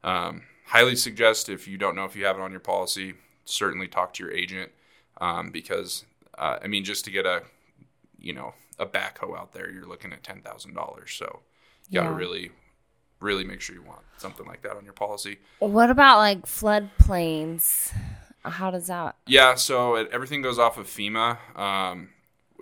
um, 0.03 0.43
highly 0.67 0.95
suggest. 0.95 1.49
If 1.49 1.67
you 1.67 1.77
don't 1.77 1.95
know 1.95 2.05
if 2.05 2.15
you 2.15 2.25
have 2.25 2.37
it 2.37 2.41
on 2.41 2.51
your 2.51 2.59
policy, 2.59 3.13
certainly 3.45 3.87
talk 3.87 4.13
to 4.15 4.23
your 4.23 4.31
agent 4.33 4.71
um, 5.21 5.49
because 5.51 6.05
uh, 6.37 6.57
I 6.63 6.67
mean, 6.67 6.83
just 6.83 7.05
to 7.05 7.11
get 7.11 7.25
a 7.25 7.43
you 8.19 8.33
know 8.33 8.53
a 8.77 8.85
backhoe 8.85 9.37
out 9.37 9.53
there, 9.53 9.69
you're 9.71 9.87
looking 9.87 10.13
at 10.13 10.23
ten 10.23 10.41
thousand 10.41 10.73
dollars. 10.73 11.11
So 11.13 11.41
you 11.89 11.95
got 11.99 12.03
to 12.03 12.09
Yeah. 12.09 12.15
really 12.15 12.51
really 13.19 13.43
make 13.43 13.59
sure 13.61 13.75
you 13.75 13.83
want 13.83 14.01
something 14.17 14.45
like 14.45 14.61
that 14.61 14.77
on 14.77 14.85
your 14.85 14.93
policy. 14.93 15.39
What 15.59 15.89
about 15.89 16.17
like 16.19 16.45
floodplains? 16.45 17.93
How 18.43 18.71
does 18.71 18.87
that? 18.87 19.15
Yeah, 19.27 19.55
so 19.55 19.95
it, 19.95 20.09
everything 20.11 20.41
goes 20.41 20.57
off 20.57 20.77
of 20.77 20.87
FEMA, 20.87 21.37
um, 21.57 22.09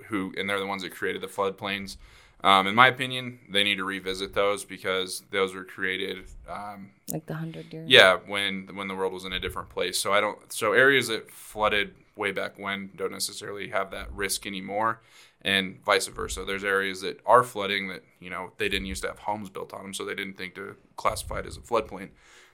who 0.08 0.34
and 0.38 0.50
they're 0.50 0.60
the 0.60 0.66
ones 0.66 0.82
that 0.84 0.92
created 0.92 1.22
the 1.22 1.28
floodplains. 1.28 1.98
Um, 2.44 2.68
in 2.68 2.76
my 2.76 2.88
opinion, 2.88 3.40
they 3.50 3.64
need 3.64 3.78
to 3.78 3.84
revisit 3.84 4.34
those 4.34 4.64
because 4.64 5.24
those 5.32 5.56
were 5.56 5.64
created, 5.64 6.26
um, 6.48 6.92
Like 7.12 7.26
the 7.26 7.34
hundred 7.34 7.74
years? 7.74 7.90
yeah, 7.90 8.18
when 8.28 8.70
when 8.76 8.88
the 8.88 8.96
world 8.96 9.12
was 9.12 9.26
in 9.26 9.34
a 9.34 9.40
different 9.40 9.70
place. 9.70 9.98
So 9.98 10.14
I 10.14 10.22
don't. 10.22 10.52
So 10.54 10.74
areas 10.74 11.08
that 11.08 11.32
flooded 11.32 11.96
way 12.16 12.32
back 12.32 12.58
when 12.60 12.92
don't 12.96 13.12
necessarily 13.12 13.70
have 13.70 13.90
that 13.92 14.12
risk 14.14 14.46
anymore, 14.46 15.02
and 15.42 15.84
vice 15.84 16.08
versa. 16.08 16.46
There's 16.46 16.64
areas 16.64 17.02
that 17.02 17.20
are 17.26 17.44
flooding 17.44 17.88
that 17.90 18.04
you 18.20 18.30
know 18.30 18.52
they 18.60 18.70
didn't 18.70 18.86
used 18.88 19.02
to 19.02 19.08
have 19.08 19.20
homes 19.20 19.50
built 19.50 19.74
on 19.74 19.82
them, 19.82 19.94
so 19.96 20.06
they 20.06 20.16
didn't 20.16 20.38
think 20.38 20.54
to 20.56 20.76
classify 20.96 21.40
it 21.40 21.48
as 21.48 21.58
a 21.58 21.62
floodplain. 21.62 22.10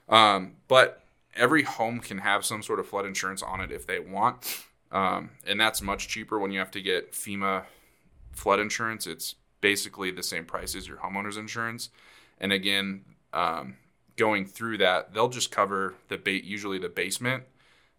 Um, 0.07 0.53
but 0.69 1.03
every 1.35 1.63
home 1.63 1.99
can 1.99 2.19
have 2.19 2.45
some 2.45 2.63
sort 2.63 2.79
of 2.79 2.87
flood 2.87 3.05
insurance 3.05 3.43
on 3.43 3.59
it 3.59 3.69
if 3.71 3.85
they 3.85 3.99
want, 3.99 4.63
um, 4.93 5.31
and 5.45 5.59
that's 5.59 5.81
much 5.81 6.07
cheaper 6.07 6.39
when 6.39 6.51
you 6.51 6.59
have 6.59 6.71
to 6.71 6.81
get 6.81 7.11
FEMA 7.11 7.63
flood 8.31 8.59
insurance. 8.61 9.07
It's 9.07 9.35
basically 9.67 10.12
the 10.12 10.22
same 10.22 10.43
price 10.43 10.75
as 10.75 10.88
your 10.89 10.98
homeowner's 10.98 11.38
insurance. 11.38 11.89
And 12.38 12.51
again, 12.51 13.05
um, 13.32 13.77
going 14.17 14.46
through 14.46 14.77
that, 14.79 15.13
they'll 15.13 15.29
just 15.29 15.51
cover 15.51 15.96
the 16.10 16.17
bait, 16.17 16.43
usually 16.43 16.77
the 16.77 16.89
basement, 16.89 17.43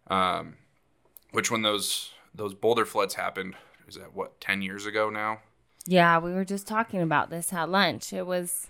um, 0.09 0.54
which 1.33 1.50
when 1.50 1.62
those 1.62 2.11
those 2.35 2.52
boulder 2.52 2.85
floods 2.85 3.14
happened, 3.14 3.54
is 3.88 3.94
that 3.94 4.14
what 4.14 4.40
ten 4.40 4.61
years 4.61 4.85
ago 4.87 5.09
now? 5.09 5.38
Yeah, 5.87 6.18
we 6.18 6.33
were 6.33 6.44
just 6.44 6.66
talking 6.66 7.00
about 7.00 7.30
this 7.30 7.52
at 7.52 7.68
lunch. 7.71 8.12
It 8.12 8.26
was, 8.26 8.68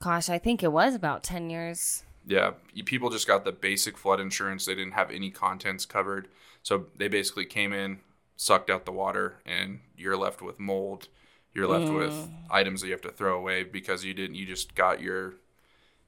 gosh, 0.00 0.28
I 0.28 0.38
think 0.38 0.62
it 0.62 0.72
was 0.72 0.94
about 0.94 1.22
10 1.22 1.50
years. 1.50 2.04
Yeah, 2.26 2.52
you- 2.72 2.84
people 2.84 3.10
just 3.10 3.26
got 3.26 3.44
the 3.44 3.52
basic 3.52 3.98
flood 3.98 4.18
insurance. 4.18 4.64
They 4.64 4.74
didn't 4.74 4.94
have 4.94 5.10
any 5.10 5.30
contents 5.30 5.84
covered, 5.84 6.28
so 6.62 6.86
they 6.96 7.08
basically 7.08 7.44
came 7.44 7.74
in, 7.74 8.00
sucked 8.36 8.70
out 8.70 8.86
the 8.86 8.92
water, 8.92 9.40
and 9.44 9.80
you're 9.94 10.16
left 10.16 10.40
with 10.40 10.58
mold. 10.58 11.08
You're 11.54 11.66
left 11.66 11.92
with 11.92 12.30
items 12.50 12.80
that 12.80 12.86
you 12.86 12.92
have 12.92 13.02
to 13.02 13.10
throw 13.10 13.36
away 13.36 13.62
because 13.62 14.04
you 14.04 14.14
didn't. 14.14 14.36
You 14.36 14.46
just 14.46 14.74
got 14.74 15.00
your 15.00 15.34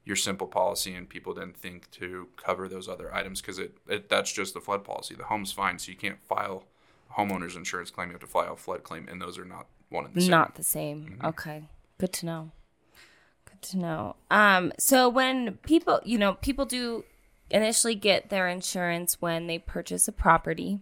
your 0.05 0.17
simple 0.17 0.47
policy, 0.47 0.95
and 0.95 1.09
people 1.09 1.35
didn't 1.35 1.57
think 1.57 1.91
to 1.93 2.29
cover 2.37 2.69
those 2.69 2.89
other 2.89 3.15
items 3.15 3.41
because 3.41 3.59
it, 3.59 3.77
it 3.89 4.09
that's 4.09 4.33
just 4.33 4.55
the 4.55 4.61
flood 4.61 4.85
policy. 4.85 5.15
The 5.15 5.25
home's 5.25 5.53
fine, 5.53 5.79
so 5.79 5.91
you 5.91 5.97
can't 5.97 6.23
file 6.23 6.65
homeowner's 7.17 7.57
insurance 7.57 7.91
claim. 7.91 8.09
You 8.09 8.15
have 8.15 8.21
to 8.23 8.27
file 8.27 8.55
a 8.55 8.57
flood 8.57 8.85
claim, 8.85 9.07
and 9.09 9.21
those 9.21 9.39
are 9.39 9.45
not 9.45 9.67
one 9.91 10.07
and 10.07 10.15
the 10.15 10.23
same. 10.23 10.31
Not 10.31 10.55
the 10.55 10.65
same. 10.65 11.21
Okay. 11.23 11.65
Good 11.99 12.13
to 12.15 12.27
know. 12.27 12.51
Good 13.45 13.63
to 13.63 13.79
know. 13.79 14.17
Um, 14.31 14.73
so 14.79 15.09
when 15.09 15.59
people, 15.59 16.01
you 16.05 16.19
know, 16.19 16.35
people 16.35 16.65
do 16.65 17.05
initially 17.51 17.95
get 17.95 18.31
their 18.31 18.49
insurance 18.49 19.21
when 19.21 19.47
they 19.47 19.59
purchase 19.59 20.09
a 20.09 20.13
property. 20.13 20.81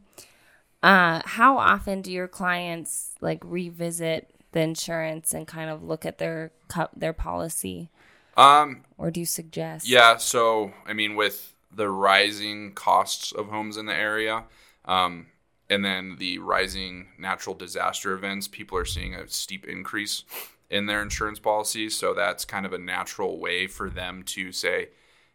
Uh, 0.83 1.21
how 1.25 1.59
often 1.59 2.02
do 2.02 2.11
your 2.11 2.26
clients 2.26 3.14
like 3.21 3.40
revisit 3.45 4.31
the 4.52 4.61
insurance 4.61 5.35
and 5.35 5.47
kind 5.47 5.71
of 5.71 5.82
look 5.82 6.06
at 6.06 6.18
their 6.18 6.50
their 6.97 7.12
policy, 7.12 7.88
Um, 8.37 8.85
or 8.97 9.11
do 9.11 9.21
you 9.21 9.26
suggest? 9.26 9.88
Yeah, 9.88 10.16
so 10.16 10.73
I 10.87 10.92
mean, 10.92 11.16
with 11.16 11.54
the 11.75 11.88
rising 11.88 12.73
costs 12.73 13.32
of 13.32 13.49
homes 13.49 13.76
in 13.76 13.87
the 13.87 13.94
area, 13.94 14.44
um, 14.85 15.26
and 15.71 15.85
then 15.85 16.16
the 16.18 16.38
rising 16.38 17.09
natural 17.18 17.54
disaster 17.54 18.12
events, 18.12 18.47
people 18.49 18.76
are 18.76 18.85
seeing 18.85 19.14
a 19.14 19.26
steep 19.28 19.66
increase 19.66 20.25
in 20.68 20.87
their 20.87 21.02
insurance 21.02 21.38
policies. 21.38 21.97
So 21.97 22.14
that's 22.14 22.44
kind 22.44 22.64
of 22.66 22.73
a 22.73 22.78
natural 22.78 23.38
way 23.38 23.66
for 23.66 23.90
them 23.90 24.23
to 24.25 24.52
say, 24.52 24.88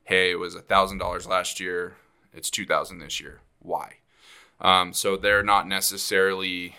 "Hey, 0.04 0.32
it 0.32 0.40
was 0.40 0.56
a 0.56 0.62
thousand 0.62 1.00
dollars 1.00 1.28
last 1.28 1.60
year. 1.60 1.96
It's 2.34 2.50
two 2.52 2.66
thousand 2.66 3.00
this 3.00 3.20
year. 3.20 3.42
Why?" 3.60 3.98
Um, 4.60 4.94
so 4.94 5.18
they're 5.18 5.44
not 5.44 5.68
necessarily, 5.68 6.76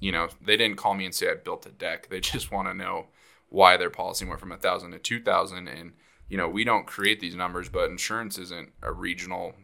you 0.00 0.10
know, 0.12 0.28
they 0.44 0.56
didn't 0.56 0.76
call 0.78 0.94
me 0.94 1.04
and 1.04 1.14
say 1.14 1.30
I 1.30 1.34
built 1.34 1.66
a 1.66 1.70
deck. 1.70 2.08
They 2.08 2.20
just 2.32 2.50
want 2.50 2.66
to 2.68 2.74
know 2.74 3.06
why 3.48 3.76
their 3.76 3.90
policy 3.90 4.24
went 4.24 4.40
from 4.40 4.52
a 4.52 4.56
thousand 4.56 4.92
to 4.92 4.98
two 4.98 5.20
thousand 5.22 5.68
and 5.68 5.92
you 6.28 6.36
know 6.36 6.48
we 6.48 6.62
don't 6.64 6.86
create 6.86 7.18
these 7.18 7.34
numbers 7.34 7.68
but 7.68 7.90
insurance 7.90 8.38
isn't 8.38 8.70
a 8.80 8.92
regional 8.92 9.54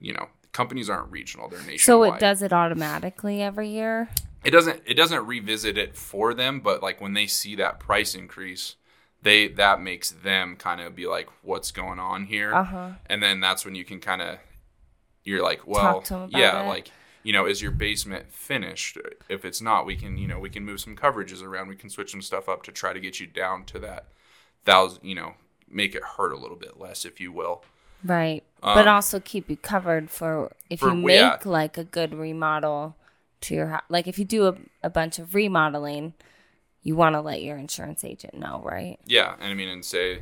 you 0.00 0.14
know 0.14 0.28
companies 0.52 0.88
aren't 0.88 1.10
regional 1.12 1.46
they're 1.46 1.58
nationwide 1.60 1.80
So 1.82 2.02
it 2.04 2.18
does 2.18 2.40
it 2.40 2.54
automatically 2.54 3.42
every 3.42 3.68
year. 3.68 4.08
it 4.44 4.50
doesn't 4.50 4.80
it 4.86 4.94
doesn't 4.94 5.26
revisit 5.26 5.76
it 5.76 5.94
for 5.94 6.32
them 6.32 6.60
but 6.60 6.82
like 6.82 7.02
when 7.02 7.12
they 7.12 7.26
see 7.26 7.54
that 7.56 7.78
price 7.78 8.14
increase 8.14 8.76
they 9.20 9.46
that 9.48 9.82
makes 9.82 10.08
them 10.10 10.56
kind 10.56 10.80
of 10.80 10.96
be 10.96 11.06
like 11.06 11.28
what's 11.42 11.70
going 11.70 11.98
on 11.98 12.24
here 12.24 12.54
Uh-huh. 12.54 12.92
and 13.10 13.22
then 13.22 13.40
that's 13.40 13.66
when 13.66 13.74
you 13.74 13.84
can 13.84 14.00
kind 14.00 14.22
of 14.22 14.38
you're 15.22 15.42
like 15.42 15.66
well 15.66 16.00
to 16.00 16.14
'em 16.14 16.20
about 16.22 16.32
yeah 16.40 16.62
it. 16.62 16.66
like 16.66 16.90
you 17.22 17.32
know 17.32 17.46
is 17.46 17.60
your 17.62 17.70
basement 17.72 18.32
finished 18.32 18.96
if 19.28 19.44
it's 19.44 19.60
not 19.60 19.84
we 19.86 19.96
can 19.96 20.16
you 20.16 20.26
know 20.28 20.38
we 20.38 20.48
can 20.50 20.64
move 20.64 20.80
some 20.80 20.96
coverages 20.96 21.42
around 21.42 21.68
we 21.68 21.76
can 21.76 21.90
switch 21.90 22.10
some 22.10 22.22
stuff 22.22 22.48
up 22.48 22.62
to 22.62 22.72
try 22.72 22.92
to 22.92 23.00
get 23.00 23.18
you 23.20 23.26
down 23.26 23.64
to 23.64 23.78
that 23.78 24.06
thousand 24.64 25.04
you 25.04 25.14
know 25.14 25.34
make 25.70 25.94
it 25.94 26.02
hurt 26.16 26.32
a 26.32 26.36
little 26.36 26.56
bit 26.56 26.78
less 26.78 27.04
if 27.04 27.20
you 27.20 27.32
will 27.32 27.62
Right. 28.04 28.44
but 28.62 28.86
also 28.86 29.18
keep 29.18 29.50
you 29.50 29.56
covered 29.56 30.08
for 30.08 30.52
if 30.70 30.80
Um, 30.82 30.88
for- 30.90 30.94
you 30.96 31.02
make 31.06 31.16
yeah. 31.18 31.36
like 31.44 31.76
a 31.76 31.84
good 31.84 32.14
remodel 32.14 32.94
to 33.40 33.54
your 33.56 33.66
house. 33.66 33.82
Like 33.88 34.06
if 34.06 34.18
you 34.20 34.24
do 34.24 34.46
a, 34.46 34.54
a 34.84 34.88
bunch 34.90 35.18
of 35.18 35.34
remodeling, 35.34 36.14
you 36.84 36.94
want 36.94 37.14
to 37.14 37.20
let 37.20 37.42
your 37.42 37.56
insurance 37.56 38.04
agent 38.04 38.34
know, 38.34 38.62
right? 38.64 38.98
Yeah, 39.04 39.34
and 39.40 39.50
I 39.50 39.54
mean, 39.54 39.68
and 39.68 39.84
say, 39.84 40.20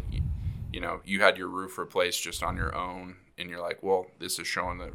you 0.73 0.81
know, 0.81 1.01
you 1.05 1.21
had 1.21 1.37
your 1.37 1.49
roof 1.49 1.77
replaced 1.77 2.23
just 2.23 2.43
on 2.43 2.57
your 2.57 2.75
own, 2.75 3.17
and 3.39 3.51
you're 3.51 3.61
like, 3.61 3.83
well, 3.83 4.07
this 4.21 4.39
is 4.39 4.47
showing 4.47 4.79
that 4.79 4.93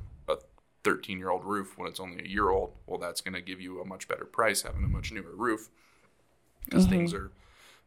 13 0.83 1.17
year 1.19 1.29
old 1.29 1.45
roof 1.45 1.77
when 1.77 1.88
it's 1.88 2.00
only 2.00 2.23
a 2.23 2.27
year 2.27 2.50
old. 2.50 2.71
Well, 2.88 3.00
that's 3.00 3.21
going 3.21 3.33
to 3.33 3.41
give 3.41 3.61
you 3.61 3.81
a 3.81 3.85
much 3.85 4.07
better 4.07 4.25
price 4.25 4.61
having 4.63 4.83
a 4.83 4.88
much 4.88 5.11
newer 5.11 5.35
roof 5.35 5.69
because 6.65 6.85
things 6.85 7.13
are 7.13 7.31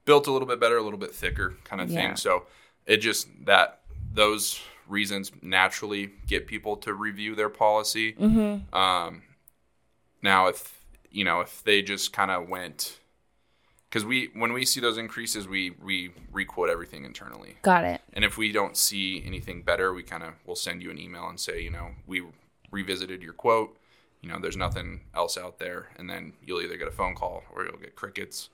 built 0.05 0.27
a 0.27 0.31
little 0.33 0.47
bit 0.49 0.61
better, 0.61 0.77
a 0.77 0.83
little 0.83 0.99
bit 0.99 1.13
thicker, 1.15 1.55
kind 1.65 1.81
of 1.81 1.91
Yeah. 1.91 2.09
thing. 2.09 2.17
So 2.17 2.45
it 2.87 2.99
just 2.99 3.29
that 3.47 3.81
those 4.13 4.61
reasons 4.87 5.33
naturally 5.43 6.11
get 6.27 6.47
people 6.47 6.77
to 6.77 6.93
review 6.93 7.35
their 7.35 7.49
policy. 7.49 8.15
Um, 8.73 9.23
now, 10.23 10.47
if 10.49 10.81
you 11.11 11.25
know, 11.25 11.41
if 11.41 11.63
they 11.65 11.81
just 11.83 12.13
kind 12.13 12.31
of 12.31 12.49
went 12.49 12.99
because 13.89 14.05
we 14.05 14.31
when 14.35 14.53
we 14.53 14.65
see 14.67 14.81
those 14.81 14.99
increases 14.99 15.47
we 15.47 15.71
we 15.83 16.11
requote 16.33 16.69
everything 16.69 17.05
internally 17.05 17.57
Got 17.63 17.85
it. 17.85 18.01
and 18.13 18.25
if 18.25 18.37
we 18.37 18.51
don't 18.51 18.77
see 18.77 19.23
anything 19.25 19.63
better 19.63 19.95
we 19.95 20.03
kind 20.03 20.25
of 20.25 20.35
will 20.45 20.57
send 20.57 20.83
you 20.83 20.91
an 20.91 20.99
email 20.99 21.29
and 21.29 21.39
say 21.39 21.61
you 21.61 21.71
know 21.71 21.91
we 22.05 22.25
revisited 22.75 23.23
your 23.23 23.33
quote 23.33 23.77
you 24.21 24.29
know 24.29 24.39
there's 24.41 24.57
nothing 24.57 25.01
else 25.15 25.37
out 25.39 25.59
there 25.59 25.89
and 25.99 26.09
then 26.11 26.33
you'll 26.45 26.61
either 26.63 26.77
get 26.77 26.89
a 26.89 26.97
phone 27.01 27.15
call 27.15 27.43
or 27.55 27.65
you'll 27.65 27.77
get 27.87 27.95
crickets 27.95 28.49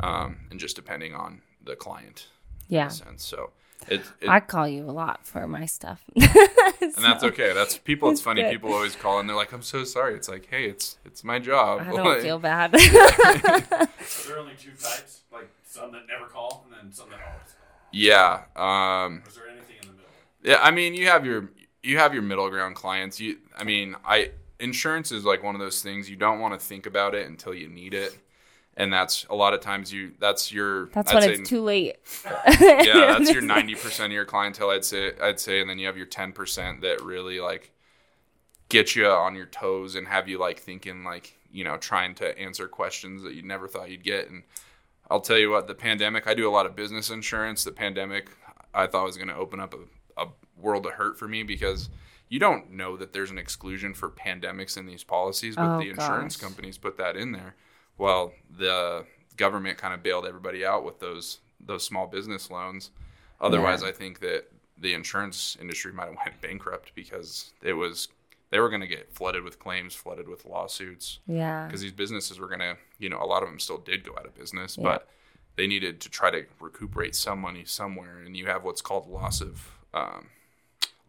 um, 0.00 0.36
and 0.50 0.58
just 0.58 0.74
depending 0.76 1.14
on 1.14 1.40
the 1.64 1.76
client 1.76 2.26
in 2.68 2.76
Yeah. 2.76 2.86
a 2.86 2.90
sense 2.90 3.24
so 3.24 3.50
It, 3.88 4.02
it, 4.20 4.28
I 4.28 4.40
call 4.40 4.66
you 4.68 4.84
a 4.88 4.94
lot 5.02 5.26
for 5.26 5.46
my 5.48 5.66
stuff. 5.66 6.00
and 6.16 7.02
that's 7.08 7.24
okay. 7.24 7.52
That's 7.52 7.76
people. 7.78 8.10
It's, 8.10 8.20
It's 8.20 8.24
funny. 8.24 8.42
good. 8.42 8.52
People 8.52 8.72
always 8.72 8.94
call 8.94 9.18
and 9.18 9.28
they're 9.28 9.34
like, 9.42 9.52
"I'm 9.52 9.62
so 9.74 9.82
sorry." 9.82 10.14
It's 10.14 10.28
like, 10.28 10.46
hey, 10.48 10.64
it's 10.66 10.98
it's 11.04 11.24
my 11.24 11.38
job. 11.40 11.80
I 11.80 11.90
don't 11.90 12.04
Like, 12.04 12.22
feel 12.22 12.38
bad. 12.38 12.74
Are 12.76 13.88
there 14.28 14.38
only 14.38 14.54
two 14.54 14.70
types? 14.72 15.22
Like 15.32 15.48
some 15.64 15.90
that 15.92 16.06
never 16.06 16.26
call 16.26 16.64
and 16.66 16.72
then 16.76 16.92
some 16.92 17.08
that 17.10 17.18
always 17.26 17.52
call? 17.58 17.66
Yeah. 17.90 18.44
Um, 18.56 19.22
is 19.26 19.34
there 19.34 19.48
anything 19.48 19.76
in 19.82 19.88
the 19.88 19.94
middle? 19.94 20.10
Yeah, 20.44 20.58
I 20.62 20.70
mean, 20.70 20.94
you 20.94 21.06
have 21.08 21.26
your 21.26 21.50
you 21.82 21.98
have 21.98 22.14
your 22.14 22.22
middle 22.22 22.48
ground 22.48 22.76
clients. 22.76 23.20
You, 23.20 23.38
I 23.56 23.64
mean, 23.64 23.96
I 24.04 24.30
insurance 24.60 25.10
is 25.12 25.24
like 25.24 25.42
one 25.42 25.54
of 25.54 25.60
those 25.60 25.82
things 25.82 26.08
you 26.08 26.16
don't 26.16 26.38
want 26.38 26.58
to 26.58 26.64
think 26.64 26.86
about 26.86 27.14
it 27.14 27.26
until 27.26 27.52
you 27.54 27.68
need 27.68 27.94
it, 27.94 28.16
and 28.76 28.92
that's 28.92 29.26
a 29.28 29.34
lot 29.34 29.54
of 29.54 29.60
times 29.60 29.92
you 29.92 30.12
that's 30.18 30.52
your 30.52 30.86
That's 30.86 31.10
I'd 31.10 31.14
when 31.14 31.22
say- 31.22 31.32
it's 31.40 31.48
too 31.48 31.62
late. 31.62 31.96
yeah, 32.60 33.16
that's 33.18 33.32
your 33.32 33.42
ninety 33.42 33.74
percent 33.74 34.06
of 34.06 34.12
your 34.12 34.24
clientele. 34.24 34.70
I'd 34.70 34.84
say 34.84 35.12
I'd 35.20 35.40
say, 35.40 35.60
and 35.60 35.68
then 35.68 35.78
you 35.78 35.86
have 35.86 35.96
your 35.96 36.06
ten 36.06 36.32
percent 36.32 36.80
that 36.82 37.02
really 37.02 37.40
like 37.40 37.72
get 38.68 38.94
you 38.96 39.06
on 39.06 39.34
your 39.34 39.46
toes 39.46 39.96
and 39.96 40.08
have 40.08 40.28
you 40.28 40.38
like 40.38 40.58
thinking 40.58 41.04
like 41.04 41.36
you 41.50 41.64
know 41.64 41.76
trying 41.76 42.14
to 42.14 42.38
answer 42.38 42.66
questions 42.68 43.22
that 43.22 43.34
you 43.34 43.42
never 43.42 43.68
thought 43.68 43.90
you'd 43.90 44.04
get. 44.04 44.30
And 44.30 44.44
I'll 45.10 45.20
tell 45.20 45.36
you 45.38 45.50
what, 45.50 45.66
the 45.66 45.74
pandemic. 45.74 46.26
I 46.26 46.34
do 46.34 46.48
a 46.48 46.50
lot 46.52 46.64
of 46.64 46.74
business 46.76 47.10
insurance. 47.10 47.64
The 47.64 47.72
pandemic, 47.72 48.30
I 48.72 48.86
thought 48.86 49.04
was 49.04 49.16
going 49.16 49.28
to 49.28 49.34
open 49.36 49.60
up 49.60 49.74
a 49.74 49.78
world 50.62 50.86
of 50.86 50.92
hurt 50.94 51.18
for 51.18 51.28
me 51.28 51.42
because. 51.42 51.90
You 52.28 52.38
don't 52.38 52.70
know 52.72 52.96
that 52.96 53.12
there's 53.12 53.30
an 53.30 53.36
exclusion 53.36 53.92
for 53.92 54.08
pandemics 54.08 54.78
in 54.78 54.86
these 54.86 55.04
policies, 55.04 55.54
but 55.54 55.66
Oh, 55.76 55.78
the 55.80 55.90
insurance 55.90 56.34
gosh. 56.34 56.48
companies 56.48 56.78
put 56.78 56.96
that 56.96 57.14
in 57.14 57.32
there. 57.32 57.56
Well, 57.98 58.32
the 58.50 59.04
government 59.36 59.76
kind 59.76 59.92
of 59.92 60.02
bailed 60.02 60.24
everybody 60.24 60.64
out 60.64 60.82
with 60.82 60.98
those 60.98 61.40
those 61.60 61.84
small 61.84 62.06
business 62.06 62.50
loans. 62.50 62.90
Otherwise, 63.38 63.82
Yeah. 63.82 63.88
I 63.88 63.92
think 63.92 64.20
that 64.20 64.46
the 64.78 64.94
insurance 64.94 65.58
industry 65.60 65.92
might 65.92 66.06
have 66.06 66.16
went 66.24 66.40
bankrupt 66.40 66.94
because 66.94 67.52
it 67.62 67.74
was 67.74 68.08
they 68.48 68.60
were 68.60 68.70
going 68.70 68.80
to 68.80 68.86
get 68.86 69.12
flooded 69.12 69.42
with 69.42 69.58
claims, 69.58 69.94
flooded 69.94 70.26
with 70.26 70.46
lawsuits 70.46 71.18
Yeah. 71.26 71.66
because 71.66 71.82
these 71.82 71.92
businesses 71.92 72.38
were 72.38 72.48
going 72.48 72.60
to, 72.60 72.78
you 72.98 73.10
know, 73.10 73.18
a 73.20 73.26
lot 73.26 73.42
of 73.42 73.48
them 73.50 73.58
still 73.60 73.76
did 73.76 74.04
go 74.04 74.12
out 74.18 74.24
of 74.24 74.34
business, 74.34 74.78
Yeah. 74.78 74.84
but 74.84 75.08
they 75.56 75.66
needed 75.66 76.00
to 76.00 76.08
try 76.08 76.30
to 76.30 76.46
recuperate 76.60 77.14
some 77.14 77.40
money 77.40 77.66
somewhere, 77.66 78.20
and 78.24 78.38
you 78.38 78.46
have 78.46 78.64
what's 78.64 78.80
called 78.80 79.06
loss 79.06 79.42
of 79.42 79.68
um, 79.92 80.28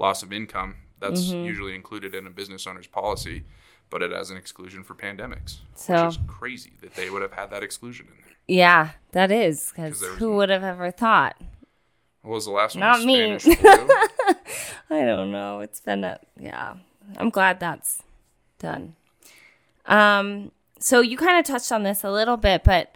loss 0.03 0.22
of 0.24 0.31
income. 0.33 0.75
That's 1.00 1.22
Mm-hmm. 1.29 1.45
usually 1.45 1.75
included 1.75 2.13
in 2.15 2.27
a 2.27 2.29
business 2.29 2.65
owner's 2.67 2.88
policy, 2.88 3.43
but 3.89 4.01
it 4.01 4.12
has 4.12 4.29
an 4.31 4.38
exclusion 4.38 4.83
for 4.83 4.95
pandemics, 4.95 5.57
So- 5.75 6.05
which 6.05 6.15
is 6.15 6.19
crazy 6.27 6.74
that 6.81 6.95
they 6.95 7.10
would 7.10 7.22
have 7.22 7.33
had 7.33 7.50
that 7.51 7.63
exclusion 7.63 8.07
in 8.07 8.13
there. 8.24 8.36
Yeah, 8.48 8.89
that 9.12 9.31
is 9.31 9.69
because 9.69 9.91
'Cause 9.93 10.00
there 10.01 10.10
was 10.12 10.19
who 10.19 10.29
no- 10.31 10.36
would 10.38 10.50
have 10.50 10.63
ever 10.63 10.91
thought? 10.91 11.36
What 12.22 12.33
was 12.36 12.45
the 12.45 12.51
last 12.51 12.75
one? 12.75 12.81
Not 12.81 13.03
me. 13.03 13.38
I 14.89 15.01
don't 15.05 15.31
know. 15.31 15.60
It's 15.62 15.79
been 15.81 16.03
a 16.03 16.19
yeah. 16.39 16.75
I'm 17.17 17.29
glad 17.29 17.60
that's 17.60 18.01
done. 18.60 18.95
Um 19.86 20.51
so 20.79 21.00
you 21.01 21.17
kind 21.17 21.38
of 21.38 21.45
touched 21.45 21.72
on 21.72 21.83
this 21.83 22.03
a 22.03 22.12
little 22.12 22.38
bit, 22.38 22.63
but 22.63 22.93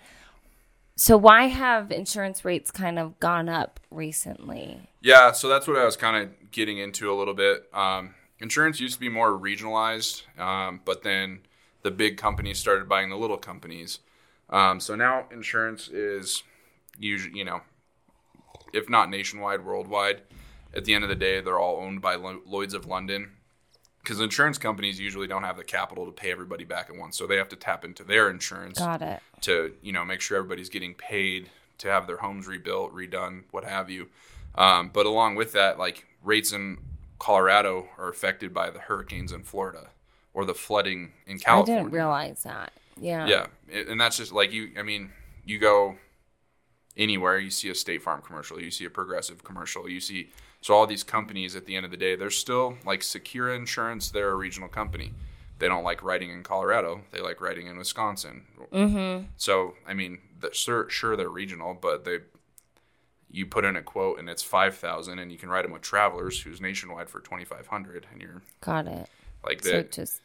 so 0.95 1.15
why 1.17 1.45
have 1.47 1.91
insurance 1.91 2.43
rates 2.45 2.71
kind 2.71 2.97
of 2.99 3.19
gone 3.19 3.49
up 3.49 3.79
recently? 3.91 4.79
Yeah, 5.07 5.31
so 5.31 5.47
that's 5.47 5.69
what 5.69 5.77
I 5.77 5.85
was 5.85 5.95
kind 5.95 6.21
of 6.21 6.51
getting 6.51 6.79
into 6.79 7.09
a 7.09 7.15
little 7.15 7.33
bit. 7.33 7.69
Um, 7.73 8.15
insurance 8.39 8.81
used 8.81 8.95
to 8.95 8.99
be 8.99 9.07
more 9.07 9.31
regionalized, 9.31 10.23
um, 10.37 10.81
but 10.83 11.03
then 11.03 11.39
the 11.81 11.91
big 11.91 12.17
companies 12.17 12.59
started 12.59 12.89
buying 12.89 13.09
the 13.09 13.15
little 13.15 13.37
companies. 13.37 13.99
Um, 14.49 14.81
so 14.81 14.95
now 14.95 15.27
insurance 15.31 15.87
is 15.87 16.43
usually, 16.99 17.39
you 17.39 17.45
know, 17.45 17.61
if 18.73 18.89
not 18.89 19.09
nationwide, 19.09 19.63
worldwide. 19.63 20.23
At 20.75 20.83
the 20.83 20.93
end 20.93 21.05
of 21.05 21.09
the 21.09 21.15
day, 21.15 21.39
they're 21.39 21.57
all 21.57 21.77
owned 21.77 22.01
by 22.01 22.15
Lo- 22.15 22.41
Lloyd's 22.45 22.73
of 22.73 22.85
London 22.85 23.31
because 24.03 24.19
insurance 24.19 24.57
companies 24.57 24.99
usually 24.99 25.27
don't 25.27 25.43
have 25.43 25.55
the 25.55 25.63
capital 25.63 26.05
to 26.05 26.11
pay 26.11 26.33
everybody 26.33 26.65
back 26.65 26.89
at 26.89 26.97
once. 26.97 27.17
So 27.17 27.25
they 27.25 27.37
have 27.37 27.47
to 27.47 27.55
tap 27.55 27.85
into 27.85 28.03
their 28.03 28.29
insurance 28.29 28.77
Got 28.77 29.01
it. 29.01 29.21
to 29.43 29.73
you 29.81 29.93
know 29.93 30.03
make 30.03 30.19
sure 30.19 30.37
everybody's 30.37 30.67
getting 30.67 30.95
paid 30.95 31.49
to 31.77 31.87
have 31.87 32.07
their 32.07 32.17
homes 32.17 32.45
rebuilt, 32.45 32.93
redone, 32.93 33.43
what 33.51 33.63
have 33.63 33.89
you. 33.89 34.09
Um, 34.57 34.89
but 34.91 35.05
along 35.05 35.35
with 35.35 35.53
that, 35.53 35.77
like 35.77 36.05
rates 36.23 36.51
in 36.51 36.77
Colorado 37.19 37.87
are 37.97 38.09
affected 38.09 38.53
by 38.53 38.69
the 38.69 38.79
hurricanes 38.79 39.31
in 39.31 39.43
Florida 39.43 39.89
or 40.33 40.45
the 40.45 40.53
flooding 40.53 41.13
in 41.25 41.39
California. 41.39 41.81
I 41.81 41.83
didn't 41.83 41.93
realize 41.93 42.43
that. 42.43 42.71
Yeah. 42.99 43.27
Yeah, 43.27 43.47
and 43.71 43.99
that's 43.99 44.17
just 44.17 44.31
like 44.31 44.51
you. 44.51 44.71
I 44.77 44.83
mean, 44.83 45.11
you 45.45 45.59
go 45.59 45.95
anywhere, 46.95 47.37
you 47.37 47.51
see 47.51 47.69
a 47.69 47.75
State 47.75 48.01
Farm 48.01 48.21
commercial, 48.21 48.61
you 48.61 48.71
see 48.71 48.85
a 48.85 48.89
Progressive 48.89 49.43
commercial, 49.43 49.87
you 49.89 49.99
see. 49.99 50.31
So 50.61 50.73
all 50.73 50.87
these 50.87 51.03
companies, 51.03 51.55
at 51.55 51.65
the 51.65 51.75
end 51.75 51.85
of 51.85 51.91
the 51.91 51.97
day, 51.97 52.15
they're 52.15 52.31
still 52.31 52.77
like 52.83 53.01
Secura 53.01 53.55
Insurance. 53.55 54.09
They're 54.09 54.31
a 54.31 54.35
regional 54.35 54.67
company. 54.67 55.13
They 55.59 55.67
don't 55.67 55.83
like 55.83 56.03
writing 56.03 56.31
in 56.31 56.43
Colorado. 56.43 57.01
They 57.11 57.21
like 57.21 57.41
writing 57.41 57.67
in 57.67 57.77
Wisconsin. 57.77 58.45
Mm-hmm. 58.73 59.25
So 59.37 59.75
I 59.87 59.93
mean, 59.93 60.19
sure 60.51 60.87
they're 61.15 61.29
regional, 61.29 61.77
but 61.79 62.05
they 62.05 62.19
you 63.29 63.45
put 63.45 63.65
in 63.65 63.75
a 63.75 63.81
quote 63.81 64.19
and 64.19 64.29
it's 64.29 64.43
five 64.43 64.75
thousand, 64.75 65.19
and 65.19 65.31
you 65.31 65.37
can 65.37 65.49
write 65.49 65.63
them 65.63 65.71
with 65.71 65.81
Travelers, 65.81 66.41
who's 66.41 66.61
nationwide 66.61 67.09
for 67.09 67.19
twenty 67.19 67.45
five 67.45 67.67
hundred, 67.67 68.07
and 68.11 68.21
you're 68.21 68.41
Got 68.61 68.87
it. 68.87 69.09
like 69.43 69.63
So 69.63 69.71
that. 69.71 69.79
it 69.79 69.91
just 69.91 70.21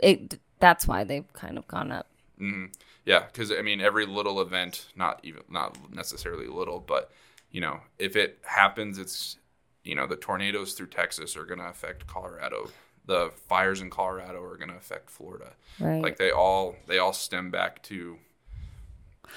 it 0.00 0.38
that's 0.58 0.86
why 0.86 1.04
they've 1.04 1.30
kind 1.32 1.56
of 1.58 1.66
gone 1.68 1.90
up. 1.92 2.06
hmm 2.38 2.66
Yeah, 3.04 3.24
because 3.26 3.50
I 3.52 3.62
mean, 3.62 3.80
every 3.80 4.06
little 4.06 4.40
event, 4.40 4.86
not 4.96 5.20
even 5.22 5.42
not 5.48 5.76
necessarily 5.92 6.46
little, 6.46 6.80
but 6.80 7.10
you 7.50 7.60
know, 7.60 7.80
if 7.98 8.16
it 8.16 8.38
happens, 8.44 8.98
it's 8.98 9.36
you 9.84 9.94
know, 9.94 10.06
the 10.06 10.16
tornadoes 10.16 10.74
through 10.74 10.88
Texas 10.88 11.36
are 11.36 11.44
going 11.44 11.58
to 11.58 11.66
affect 11.66 12.06
Colorado. 12.06 12.68
The 13.06 13.32
fires 13.48 13.80
in 13.80 13.88
Colorado 13.90 14.42
are 14.42 14.56
going 14.56 14.68
to 14.68 14.76
affect 14.76 15.10
Florida. 15.10 15.52
Right. 15.78 16.02
Like 16.02 16.18
they 16.18 16.30
all 16.30 16.76
they 16.86 16.98
all 16.98 17.12
stem 17.12 17.50
back 17.50 17.82
to 17.84 18.18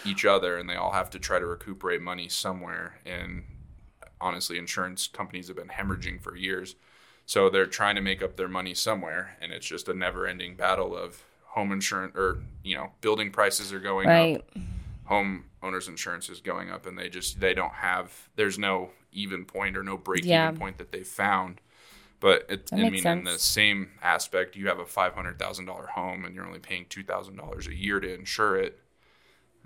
each 0.05 0.25
other, 0.25 0.57
and 0.57 0.69
they 0.69 0.75
all 0.75 0.91
have 0.91 1.09
to 1.11 1.19
try 1.19 1.39
to 1.39 1.45
recuperate 1.45 2.01
money 2.01 2.27
somewhere. 2.29 2.99
And 3.05 3.43
honestly, 4.19 4.57
insurance 4.57 5.07
companies 5.07 5.47
have 5.47 5.57
been 5.57 5.67
hemorrhaging 5.67 6.21
for 6.21 6.35
years. 6.35 6.75
So 7.25 7.49
they're 7.49 7.65
trying 7.65 7.95
to 7.95 8.01
make 8.01 8.21
up 8.21 8.35
their 8.35 8.49
money 8.49 8.73
somewhere, 8.73 9.37
and 9.41 9.51
it's 9.51 9.65
just 9.65 9.87
a 9.87 9.93
never-ending 9.93 10.55
battle 10.55 10.95
of 10.95 11.23
home 11.45 11.71
insurance 11.71 12.13
or 12.15 12.39
you 12.63 12.75
know 12.75 12.91
building 13.01 13.31
prices 13.31 13.71
are 13.71 13.79
going 13.79 14.07
right. 14.07 14.37
up, 14.37 14.57
home 15.05 15.45
owners 15.61 15.87
insurance 15.87 16.29
is 16.29 16.41
going 16.41 16.69
up, 16.69 16.85
and 16.85 16.97
they 16.97 17.09
just 17.09 17.39
they 17.39 17.53
don't 17.53 17.73
have 17.73 18.29
there's 18.35 18.59
no 18.59 18.89
even 19.11 19.45
point 19.45 19.77
or 19.77 19.83
no 19.83 19.95
break 19.97 20.25
Yeah. 20.25 20.47
even 20.47 20.59
point 20.59 20.77
that 20.79 20.91
they 20.91 21.03
found. 21.03 21.61
But 22.19 22.45
it, 22.49 22.69
I 22.71 22.89
mean, 22.89 23.05
in 23.05 23.23
the 23.25 23.37
same 23.37 23.91
aspect, 24.01 24.55
you 24.55 24.67
have 24.67 24.79
a 24.79 24.85
five 24.85 25.13
hundred 25.13 25.37
thousand 25.37 25.65
dollar 25.65 25.87
home, 25.87 26.25
and 26.25 26.33
you're 26.33 26.45
only 26.45 26.59
paying 26.59 26.85
two 26.89 27.03
thousand 27.03 27.35
dollars 27.35 27.67
a 27.67 27.75
year 27.75 27.99
to 27.99 28.13
insure 28.13 28.55
it. 28.57 28.79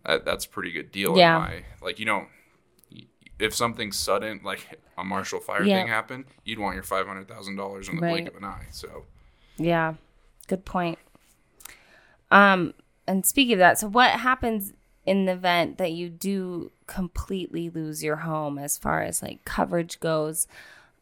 That, 0.08 0.26
that's 0.26 0.46
a 0.46 0.50
pretty 0.50 0.72
good 0.72 0.92
deal. 0.92 1.16
Yeah. 1.18 1.38
my- 1.38 1.64
like 1.82 2.00
you 2.00 2.06
don't. 2.06 2.28
If 3.40 3.54
something 3.54 3.92
sudden, 3.92 4.40
like 4.44 4.80
a 4.98 5.04
Marshall 5.04 5.40
fire 5.42 5.62
Yeah. 5.64 5.78
thing 5.82 5.88
happened, 5.90 6.26
you'd 6.44 6.58
want 6.58 6.74
your 6.74 6.82
five 6.84 7.06
hundred 7.06 7.28
thousand 7.28 7.56
dollars 7.58 7.88
in 7.88 7.98
the 7.98 8.02
blink 8.02 8.28
of 8.28 8.36
an 8.36 8.44
eye. 8.44 8.66
So 8.72 9.04
Yeah. 9.58 9.94
Good 10.48 10.66
point. 10.66 10.98
Um 12.32 12.74
and 13.08 13.26
speaking 13.26 13.54
of 13.54 13.60
that, 13.60 13.78
so 13.80 13.88
what 13.88 14.12
happens 14.12 14.74
in 15.06 15.26
the 15.26 15.32
event 15.34 15.78
that 15.78 15.92
you 15.94 16.10
do 16.10 16.72
completely 16.88 17.70
lose 17.70 18.04
your 18.04 18.18
home 18.18 18.58
as 18.58 18.78
far 18.78 19.02
as 19.04 19.22
like 19.22 19.46
coverage 19.46 20.00
goes? 20.00 20.48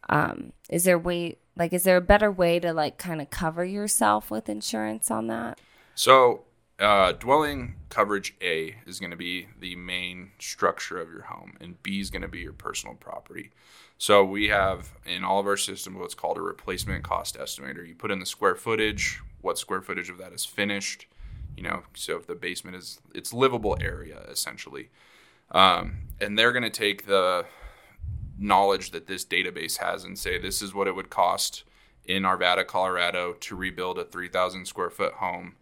Um 0.09 0.51
is 0.69 0.83
there 0.83 0.99
way 0.99 1.37
like 1.55 1.71
is 1.73 1.83
there 1.83 1.97
a 1.97 2.01
better 2.01 2.31
way 2.31 2.59
to 2.59 2.73
like 2.73 2.97
kind 2.97 3.21
of 3.21 3.29
cover 3.29 3.63
yourself 3.63 4.29
with 4.29 4.49
insurance 4.49 5.09
on 5.09 5.27
that? 5.27 5.59
So, 5.95 6.43
uh, 6.79 7.13
dwelling 7.13 7.75
coverage 7.89 8.35
A 8.41 8.75
is 8.85 8.99
going 8.99 9.11
to 9.11 9.17
be 9.17 9.47
the 9.59 9.75
main 9.75 10.31
structure 10.39 10.99
of 10.99 11.09
your 11.09 11.23
home, 11.23 11.53
and 11.61 11.81
B 11.81 11.99
is 11.99 12.09
going 12.09 12.21
to 12.21 12.27
be 12.27 12.39
your 12.39 12.53
personal 12.53 12.95
property. 12.95 13.51
So, 13.97 14.25
we 14.25 14.49
have 14.49 14.93
in 15.05 15.23
all 15.23 15.39
of 15.39 15.47
our 15.47 15.55
system 15.55 15.97
what's 15.97 16.15
called 16.15 16.37
a 16.37 16.41
replacement 16.41 17.03
cost 17.03 17.37
estimator. 17.37 17.87
You 17.87 17.95
put 17.95 18.11
in 18.11 18.19
the 18.19 18.25
square 18.25 18.55
footage, 18.55 19.21
what 19.41 19.57
square 19.57 19.81
footage 19.81 20.09
of 20.09 20.17
that 20.17 20.33
is 20.33 20.43
finished, 20.43 21.07
you 21.55 21.63
know, 21.63 21.83
so 21.93 22.17
if 22.17 22.27
the 22.27 22.35
basement 22.35 22.75
is 22.75 22.99
it's 23.13 23.33
livable 23.33 23.77
area 23.79 24.21
essentially. 24.29 24.89
Um, 25.51 25.99
and 26.19 26.37
they're 26.37 26.51
going 26.51 26.63
to 26.63 26.69
take 26.69 27.05
the 27.05 27.45
knowledge 28.37 28.91
that 28.91 29.07
this 29.07 29.23
database 29.23 29.77
has 29.77 30.03
and 30.03 30.17
say 30.17 30.37
this 30.37 30.61
is 30.61 30.73
what 30.73 30.87
it 30.87 30.95
would 30.95 31.09
cost 31.09 31.63
in 32.03 32.23
Arvada, 32.23 32.65
Colorado 32.65 33.33
to 33.33 33.55
rebuild 33.55 33.97
a 33.97 34.03
3,000 34.03 34.65
square 34.65 34.89
foot 34.89 35.13
home 35.13 35.55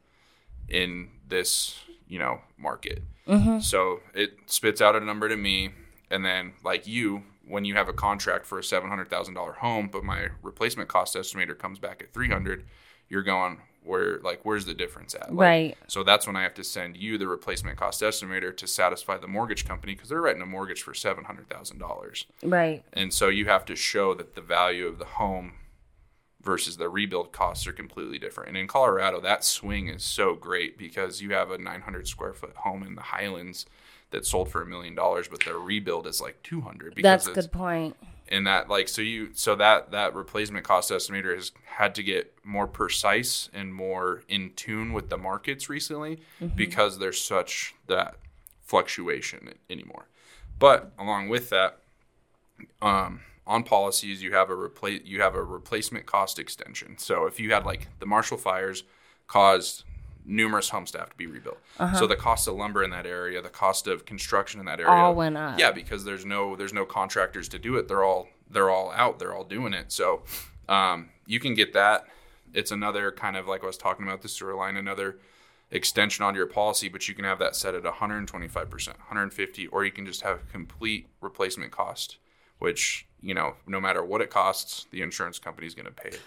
in 0.69 1.09
this, 1.27 1.79
you 2.07 2.19
know, 2.19 2.41
market. 2.57 3.03
Mm-hmm. 3.27 3.59
So 3.59 4.01
it 4.13 4.33
spits 4.47 4.81
out 4.81 4.95
a 4.95 4.99
number 4.99 5.29
to 5.29 5.37
me, 5.37 5.71
and 6.11 6.25
then 6.25 6.53
like 6.63 6.85
you, 6.87 7.23
when 7.47 7.65
you 7.65 7.75
have 7.75 7.89
a 7.89 7.93
contract 7.93 8.45
for 8.45 8.59
a 8.59 8.63
seven 8.63 8.89
hundred 8.89 9.09
thousand 9.09 9.33
dollar 9.33 9.53
home, 9.53 9.89
but 9.91 10.03
my 10.03 10.27
replacement 10.41 10.89
cost 10.89 11.15
estimator 11.15 11.57
comes 11.57 11.79
back 11.79 12.01
at 12.01 12.13
three 12.13 12.29
hundred, 12.29 12.65
you're 13.09 13.23
going, 13.23 13.59
where 13.83 14.19
like 14.19 14.41
where's 14.43 14.65
the 14.65 14.73
difference 14.73 15.13
at? 15.15 15.33
Like, 15.33 15.37
Right. 15.39 15.77
So 15.87 16.03
that's 16.03 16.25
when 16.27 16.35
I 16.35 16.43
have 16.43 16.53
to 16.55 16.63
send 16.63 16.95
you 16.97 17.17
the 17.17 17.27
replacement 17.27 17.77
cost 17.77 18.01
estimator 18.01 18.55
to 18.55 18.67
satisfy 18.67 19.17
the 19.17 19.27
mortgage 19.27 19.65
company 19.65 19.93
because 19.93 20.09
they're 20.09 20.21
writing 20.21 20.41
a 20.41 20.45
mortgage 20.45 20.81
for 20.81 20.93
seven 20.93 21.23
hundred 21.25 21.49
thousand 21.49 21.79
dollars, 21.79 22.25
Right. 22.43 22.83
and 22.93 23.13
so 23.13 23.29
you 23.29 23.45
have 23.45 23.65
to 23.65 23.75
show 23.75 24.13
that 24.15 24.35
the 24.35 24.41
value 24.41 24.87
of 24.87 24.99
the 24.99 25.05
home 25.05 25.53
versus 26.43 26.77
the 26.77 26.89
rebuild 26.89 27.31
costs 27.31 27.65
are 27.67 27.71
completely 27.73 28.19
different. 28.19 28.49
And 28.49 28.57
in 28.57 28.67
Colorado, 28.67 29.21
that 29.21 29.43
swing 29.43 29.87
is 29.87 30.03
so 30.03 30.35
great 30.35 30.77
because 30.77 31.21
you 31.21 31.31
have 31.33 31.51
a 31.51 31.57
900 31.57 32.07
square 32.07 32.33
foot 32.33 32.55
home 32.57 32.83
in 32.83 32.95
the 32.95 33.01
Highlands 33.01 33.65
that 34.11 34.25
sold 34.25 34.49
for 34.49 34.61
a 34.61 34.65
million 34.65 34.93
dollars, 34.93 35.27
but 35.27 35.43
the 35.43 35.55
rebuild 35.55 36.05
is 36.05 36.21
like 36.21 36.41
200 36.43 36.95
because 36.95 37.03
That's 37.03 37.27
a 37.27 37.33
good 37.33 37.51
point. 37.51 37.95
and 38.27 38.45
that 38.45 38.69
like 38.69 38.87
so 38.87 39.01
you 39.01 39.29
so 39.33 39.55
that 39.55 39.91
that 39.91 40.13
replacement 40.15 40.65
cost 40.65 40.91
estimator 40.91 41.33
has 41.35 41.51
had 41.65 41.95
to 41.95 42.03
get 42.03 42.33
more 42.43 42.67
precise 42.67 43.49
and 43.53 43.73
more 43.73 44.23
in 44.27 44.51
tune 44.55 44.93
with 44.93 45.09
the 45.09 45.17
markets 45.17 45.67
recently 45.69 46.19
because 46.55 46.99
there's 46.99 47.19
such 47.19 47.73
that 47.87 48.15
fluctuation 48.61 49.53
anymore 49.69 50.07
but 50.57 50.91
along 50.97 51.27
with 51.27 51.49
that 51.49 51.79
um, 52.81 53.19
on 53.45 53.63
policies 53.63 54.21
you 54.23 54.33
have 54.33 54.49
a 54.49 54.55
replace 54.55 55.01
you 55.05 55.21
have 55.21 55.35
a 55.35 55.43
replacement 55.43 56.05
cost 56.05 56.39
extension 56.39 56.97
so 56.97 57.25
if 57.25 57.39
you 57.39 57.51
had 57.53 57.65
like 57.65 57.87
the 57.99 58.05
marshall 58.05 58.37
fires 58.37 58.83
caused 59.27 59.83
numerous 60.25 60.69
homes 60.69 60.91
to 60.91 60.97
have 60.97 61.09
to 61.09 61.17
be 61.17 61.27
rebuilt 61.27 61.57
so 61.97 62.07
the 62.07 62.15
cost 62.15 62.47
of 62.47 62.55
lumber 62.55 62.81
in 62.81 62.89
that 62.91 63.05
area 63.05 63.41
the 63.41 63.49
cost 63.49 63.87
of 63.87 64.05
construction 64.05 64.59
in 64.61 64.65
that 64.65 64.79
area 64.79 64.91
All 64.91 65.13
went 65.13 65.35
up. 65.35 65.59
yeah, 65.59 65.71
because 65.71 66.05
there's 66.05 66.25
no 66.25 66.55
there's 66.55 66.71
no 66.73 66.85
contractors 66.85 67.49
to 67.49 67.59
do 67.59 67.75
it. 67.75 67.89
They're 67.89 68.03
all 68.05 68.29
they're 68.49 68.69
all 68.69 68.91
out. 68.91 69.19
They're 69.19 69.33
all 69.33 69.43
doing 69.43 69.73
it. 69.73 69.91
So 69.91 70.21
um, 70.69 71.09
you 71.25 71.39
can 71.41 71.55
get 71.55 71.73
that. 71.73 72.05
It's 72.53 72.71
another 72.71 73.11
kind 73.11 73.35
of 73.35 73.47
like 73.47 73.63
I 73.63 73.65
was 73.65 73.77
talking 73.77 74.05
about 74.05 74.21
the 74.21 74.29
sewer 74.29 74.53
line, 74.53 74.77
another 74.77 75.17
extension 75.71 76.23
on 76.23 76.35
your 76.35 76.45
policy, 76.45 76.87
but 76.87 77.07
you 77.09 77.15
can 77.15 77.25
have 77.25 77.39
that 77.39 77.55
set 77.55 77.73
at 77.75 77.83
125 77.83 78.69
percent, 78.69 78.97
150, 78.99 79.67
or 79.67 79.83
you 79.83 79.91
can 79.91 80.05
just 80.05 80.21
have 80.21 80.47
complete 80.49 81.07
replacement 81.19 81.71
cost, 81.71 82.17
which 82.59 83.07
you 83.23 83.33
know 83.33 83.55
no 83.65 83.79
matter 83.79 84.03
what 84.03 84.21
it 84.21 84.29
costs, 84.29 84.85
the 84.91 85.01
insurance 85.01 85.39
company 85.39 85.65
is 85.65 85.73
going 85.73 85.85
to 85.85 85.91
pay 85.91 86.09
it. 86.09 86.21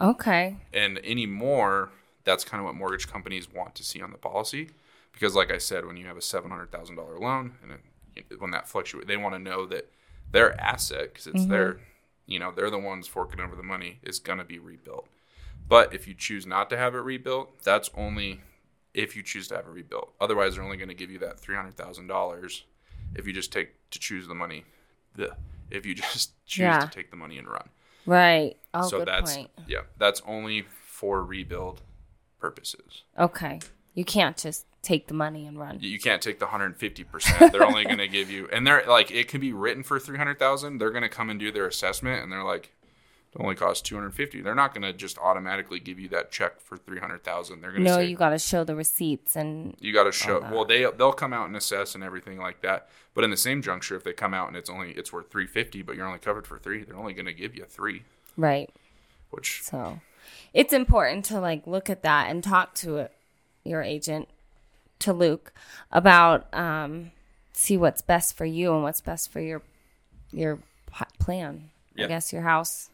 Okay. 0.00 0.56
And 0.72 0.98
anymore, 1.04 1.90
that's 2.24 2.44
kind 2.44 2.60
of 2.60 2.64
what 2.64 2.74
mortgage 2.74 3.06
companies 3.06 3.52
want 3.52 3.74
to 3.76 3.84
see 3.84 4.02
on 4.02 4.10
the 4.10 4.18
policy, 4.18 4.70
because 5.12 5.36
like 5.36 5.52
I 5.52 5.58
said, 5.58 5.86
when 5.86 5.96
you 5.96 6.06
have 6.06 6.16
a 6.16 6.22
seven 6.22 6.50
hundred 6.50 6.72
thousand 6.72 6.96
dollar 6.96 7.18
loan 7.18 7.54
and 7.62 7.78
it, 8.16 8.40
when 8.40 8.50
that 8.50 8.68
fluctuates, 8.68 9.06
they 9.06 9.16
want 9.16 9.34
to 9.34 9.38
know 9.38 9.66
that 9.66 9.90
their 10.30 10.58
asset, 10.60 11.12
because 11.12 11.26
it's 11.26 11.46
their, 11.46 11.72
mm-hmm. 11.74 11.82
you 12.26 12.38
know, 12.38 12.50
they're 12.50 12.70
the 12.70 12.78
ones 12.78 13.06
forking 13.06 13.40
over 13.40 13.54
the 13.54 13.62
money, 13.62 13.98
is 14.02 14.18
going 14.18 14.38
to 14.38 14.44
be 14.44 14.58
rebuilt. 14.58 15.06
But 15.68 15.94
if 15.94 16.08
you 16.08 16.14
choose 16.14 16.46
not 16.46 16.70
to 16.70 16.76
have 16.76 16.94
it 16.94 17.00
rebuilt, 17.00 17.62
that's 17.62 17.90
only 17.96 18.40
if 18.94 19.14
you 19.14 19.22
choose 19.22 19.48
to 19.48 19.56
have 19.56 19.66
it 19.66 19.70
rebuilt. 19.70 20.12
Otherwise, 20.20 20.54
they're 20.54 20.64
only 20.64 20.76
going 20.76 20.88
to 20.88 20.94
give 20.94 21.10
you 21.10 21.18
that 21.20 21.38
three 21.38 21.54
hundred 21.54 21.76
thousand 21.76 22.08
dollars 22.08 22.64
if 23.14 23.26
you 23.26 23.32
just 23.32 23.52
take 23.52 23.70
to 23.90 23.98
choose 23.98 24.26
the 24.26 24.34
money. 24.34 24.64
The 25.14 25.36
if 25.70 25.86
you 25.86 25.94
just 26.12 26.32
choose 26.46 26.62
Yeah. 26.62 26.80
to 26.80 26.88
take 26.90 27.10
the 27.10 27.16
money 27.16 27.38
and 27.38 27.48
run. 27.48 27.68
Right. 28.06 28.56
Oh, 28.74 28.88
so 28.88 28.98
good 29.00 29.08
that's 29.08 29.36
point. 29.36 29.50
yeah, 29.66 29.82
that's 29.98 30.22
only 30.26 30.62
for 30.86 31.22
rebuild 31.24 31.82
purposes. 32.38 33.02
Okay. 33.18 33.60
You 33.94 34.04
can't 34.04 34.36
just 34.36 34.66
take 34.82 35.06
the 35.06 35.14
money 35.14 35.46
and 35.46 35.58
run. 35.58 35.78
You 35.80 35.98
can't 36.00 36.20
take 36.22 36.38
the 36.40 36.46
150%. 36.46 37.52
They're 37.52 37.64
only 37.64 37.84
going 37.84 37.98
to 38.06 38.08
give 38.08 38.30
you 38.30 38.48
and 38.52 38.66
they're 38.66 38.84
like 38.86 39.10
it 39.10 39.28
can 39.28 39.40
be 39.40 39.52
written 39.52 39.82
for 39.82 39.98
300,000. 40.00 40.78
They're 40.78 40.90
going 40.90 41.02
to 41.02 41.08
come 41.08 41.30
and 41.30 41.38
do 41.38 41.52
their 41.52 41.66
assessment 41.66 42.22
and 42.22 42.32
they're 42.32 42.42
like 42.42 42.72
it 43.34 43.40
only 43.40 43.54
costs 43.54 43.80
250. 43.82 44.42
They're 44.42 44.54
not 44.54 44.74
going 44.74 44.82
to 44.82 44.92
just 44.92 45.16
automatically 45.18 45.80
give 45.80 45.98
you 45.98 46.08
that 46.10 46.30
check 46.30 46.60
for 46.60 46.76
300,000. 46.76 47.60
They're 47.60 47.70
going 47.70 47.82
to 47.82 47.88
No, 47.90 47.96
say 47.96 48.06
you 48.06 48.16
got 48.16 48.30
to 48.30 48.38
show 48.38 48.62
the 48.62 48.76
receipts 48.76 49.36
and 49.36 49.74
you 49.80 49.92
got 49.92 50.04
to 50.04 50.12
show 50.12 50.40
well 50.40 50.64
they 50.66 50.86
they'll 50.96 51.12
come 51.12 51.32
out 51.32 51.46
and 51.46 51.56
assess 51.56 51.94
and 51.94 52.04
everything 52.04 52.38
like 52.38 52.60
that. 52.60 52.88
But 53.14 53.24
in 53.24 53.30
the 53.30 53.36
same 53.36 53.62
juncture 53.62 53.96
if 53.96 54.04
they 54.04 54.12
come 54.12 54.34
out 54.34 54.48
and 54.48 54.56
it's 54.56 54.68
only 54.68 54.90
it's 54.92 55.12
worth 55.12 55.30
350 55.30 55.82
but 55.82 55.96
you're 55.96 56.06
only 56.06 56.18
covered 56.18 56.46
for 56.46 56.58
3, 56.58 56.84
they're 56.84 56.96
only 56.96 57.14
going 57.14 57.26
to 57.26 57.32
give 57.32 57.54
you 57.56 57.64
3, 57.64 58.02
right. 58.36 58.70
which 59.30 59.62
So 59.62 60.00
it's 60.52 60.72
important 60.72 61.24
to 61.26 61.40
like 61.40 61.66
look 61.66 61.88
at 61.88 62.02
that 62.02 62.30
and 62.30 62.44
talk 62.44 62.74
to 62.76 62.98
it, 62.98 63.12
your 63.64 63.82
agent, 63.82 64.28
to 65.00 65.12
Luke, 65.12 65.52
about 65.90 66.52
um, 66.54 67.12
see 67.52 67.76
what's 67.76 68.02
best 68.02 68.36
for 68.36 68.44
you 68.44 68.74
and 68.74 68.82
what's 68.82 69.00
best 69.00 69.30
for 69.32 69.40
your 69.40 69.62
your 70.32 70.58
plan. 71.18 71.70
I 71.98 72.06
guess 72.06 72.32
your 72.32 72.42
house, 72.42 72.88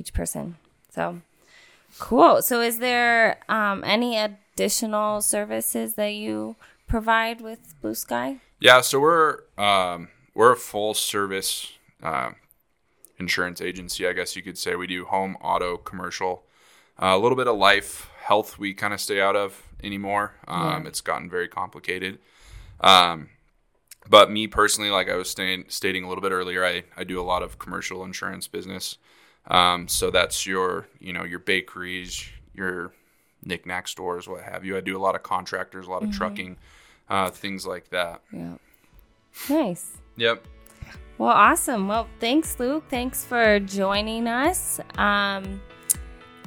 each 0.00 0.12
person. 0.12 0.56
So 0.90 1.20
cool. 1.98 2.42
So 2.42 2.60
is 2.60 2.78
there 2.78 3.38
um, 3.48 3.84
any 3.84 4.16
additional 4.16 5.20
services 5.20 5.94
that 5.94 6.14
you 6.14 6.56
provide 6.88 7.40
with 7.40 7.74
Blue 7.80 7.94
Sky? 7.94 8.38
Yeah, 8.58 8.80
so 8.80 8.98
we're 9.00 9.38
um, 9.58 10.08
we're 10.34 10.52
a 10.52 10.56
full 10.56 10.94
service 10.94 11.72
um, 12.02 12.36
insurance 13.18 13.60
agency, 13.60 14.06
I 14.06 14.12
guess 14.12 14.34
you 14.36 14.42
could 14.42 14.58
say. 14.58 14.74
We 14.74 14.86
do 14.86 15.04
home, 15.04 15.36
auto, 15.42 15.76
commercial, 15.76 16.42
uh, 17.00 17.14
a 17.14 17.18
little 17.18 17.36
bit 17.36 17.46
of 17.46 17.56
life, 17.56 18.10
health. 18.22 18.58
We 18.58 18.74
kind 18.74 18.94
of 18.94 19.00
stay 19.00 19.20
out 19.20 19.36
of 19.36 19.62
anymore. 19.82 20.34
Um, 20.48 20.86
It's 20.86 21.00
gotten 21.00 21.28
very 21.30 21.48
complicated. 21.48 22.18
Um, 22.80 23.28
but 24.08 24.30
me 24.30 24.46
personally, 24.46 24.90
like 24.90 25.08
I 25.08 25.16
was 25.16 25.30
staying, 25.30 25.66
stating 25.68 26.04
a 26.04 26.08
little 26.08 26.22
bit 26.22 26.32
earlier, 26.32 26.64
I, 26.64 26.84
I 26.96 27.04
do 27.04 27.20
a 27.20 27.22
lot 27.22 27.42
of 27.42 27.58
commercial 27.58 28.02
insurance 28.04 28.48
business. 28.48 28.98
Um, 29.50 29.88
so 29.88 30.10
that's 30.10 30.46
your 30.46 30.86
you 31.00 31.12
know 31.12 31.24
your 31.24 31.40
bakeries, 31.40 32.24
your 32.54 32.92
knickknack 33.44 33.88
stores, 33.88 34.28
what 34.28 34.42
have 34.42 34.64
you. 34.64 34.76
I 34.76 34.80
do 34.80 34.96
a 34.96 35.02
lot 35.02 35.14
of 35.14 35.22
contractors, 35.22 35.86
a 35.86 35.90
lot 35.90 36.02
of 36.02 36.12
trucking, 36.12 36.56
uh, 37.08 37.30
things 37.30 37.66
like 37.66 37.90
that. 37.90 38.22
Yeah. 38.32 38.54
Nice. 39.48 39.96
Yep. 40.16 40.46
Well, 41.18 41.30
awesome. 41.30 41.88
Well, 41.88 42.08
thanks, 42.18 42.58
Luke. 42.58 42.84
Thanks 42.88 43.24
for 43.24 43.60
joining 43.60 44.26
us. 44.26 44.80
Um, 44.96 45.60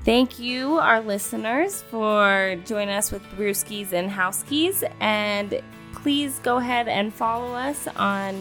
thank 0.03 0.39
you, 0.39 0.79
our 0.79 1.01
listeners, 1.01 1.83
for 1.83 2.55
joining 2.65 2.95
us 2.95 3.11
with 3.11 3.21
Brewskis 3.37 3.93
and 3.93 4.09
Housekeys. 4.09 4.83
And 4.99 5.61
please 5.93 6.39
go 6.39 6.57
ahead 6.57 6.87
and 6.87 7.13
follow 7.13 7.53
us 7.53 7.87
on 7.97 8.33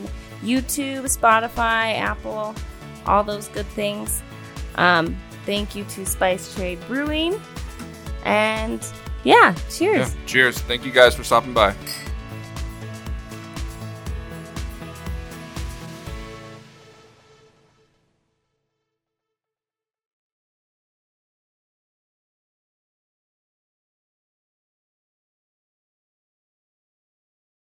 YouTube, 0.42 1.02
Spotify, 1.02 1.98
Apple, 1.98 2.54
all 3.06 3.24
those 3.24 3.48
good 3.48 3.66
things. 3.66 4.22
Um, 4.76 5.16
thank 5.44 5.74
you 5.74 5.84
to 5.84 6.06
Spice 6.06 6.54
Trade 6.54 6.78
Brewing. 6.86 7.40
And 8.24 8.84
yeah, 9.24 9.54
cheers. 9.70 10.14
Yeah. 10.14 10.20
Cheers. 10.26 10.58
Thank 10.60 10.84
you 10.84 10.92
guys 10.92 11.14
for 11.14 11.24
stopping 11.24 11.52
by. 11.52 11.74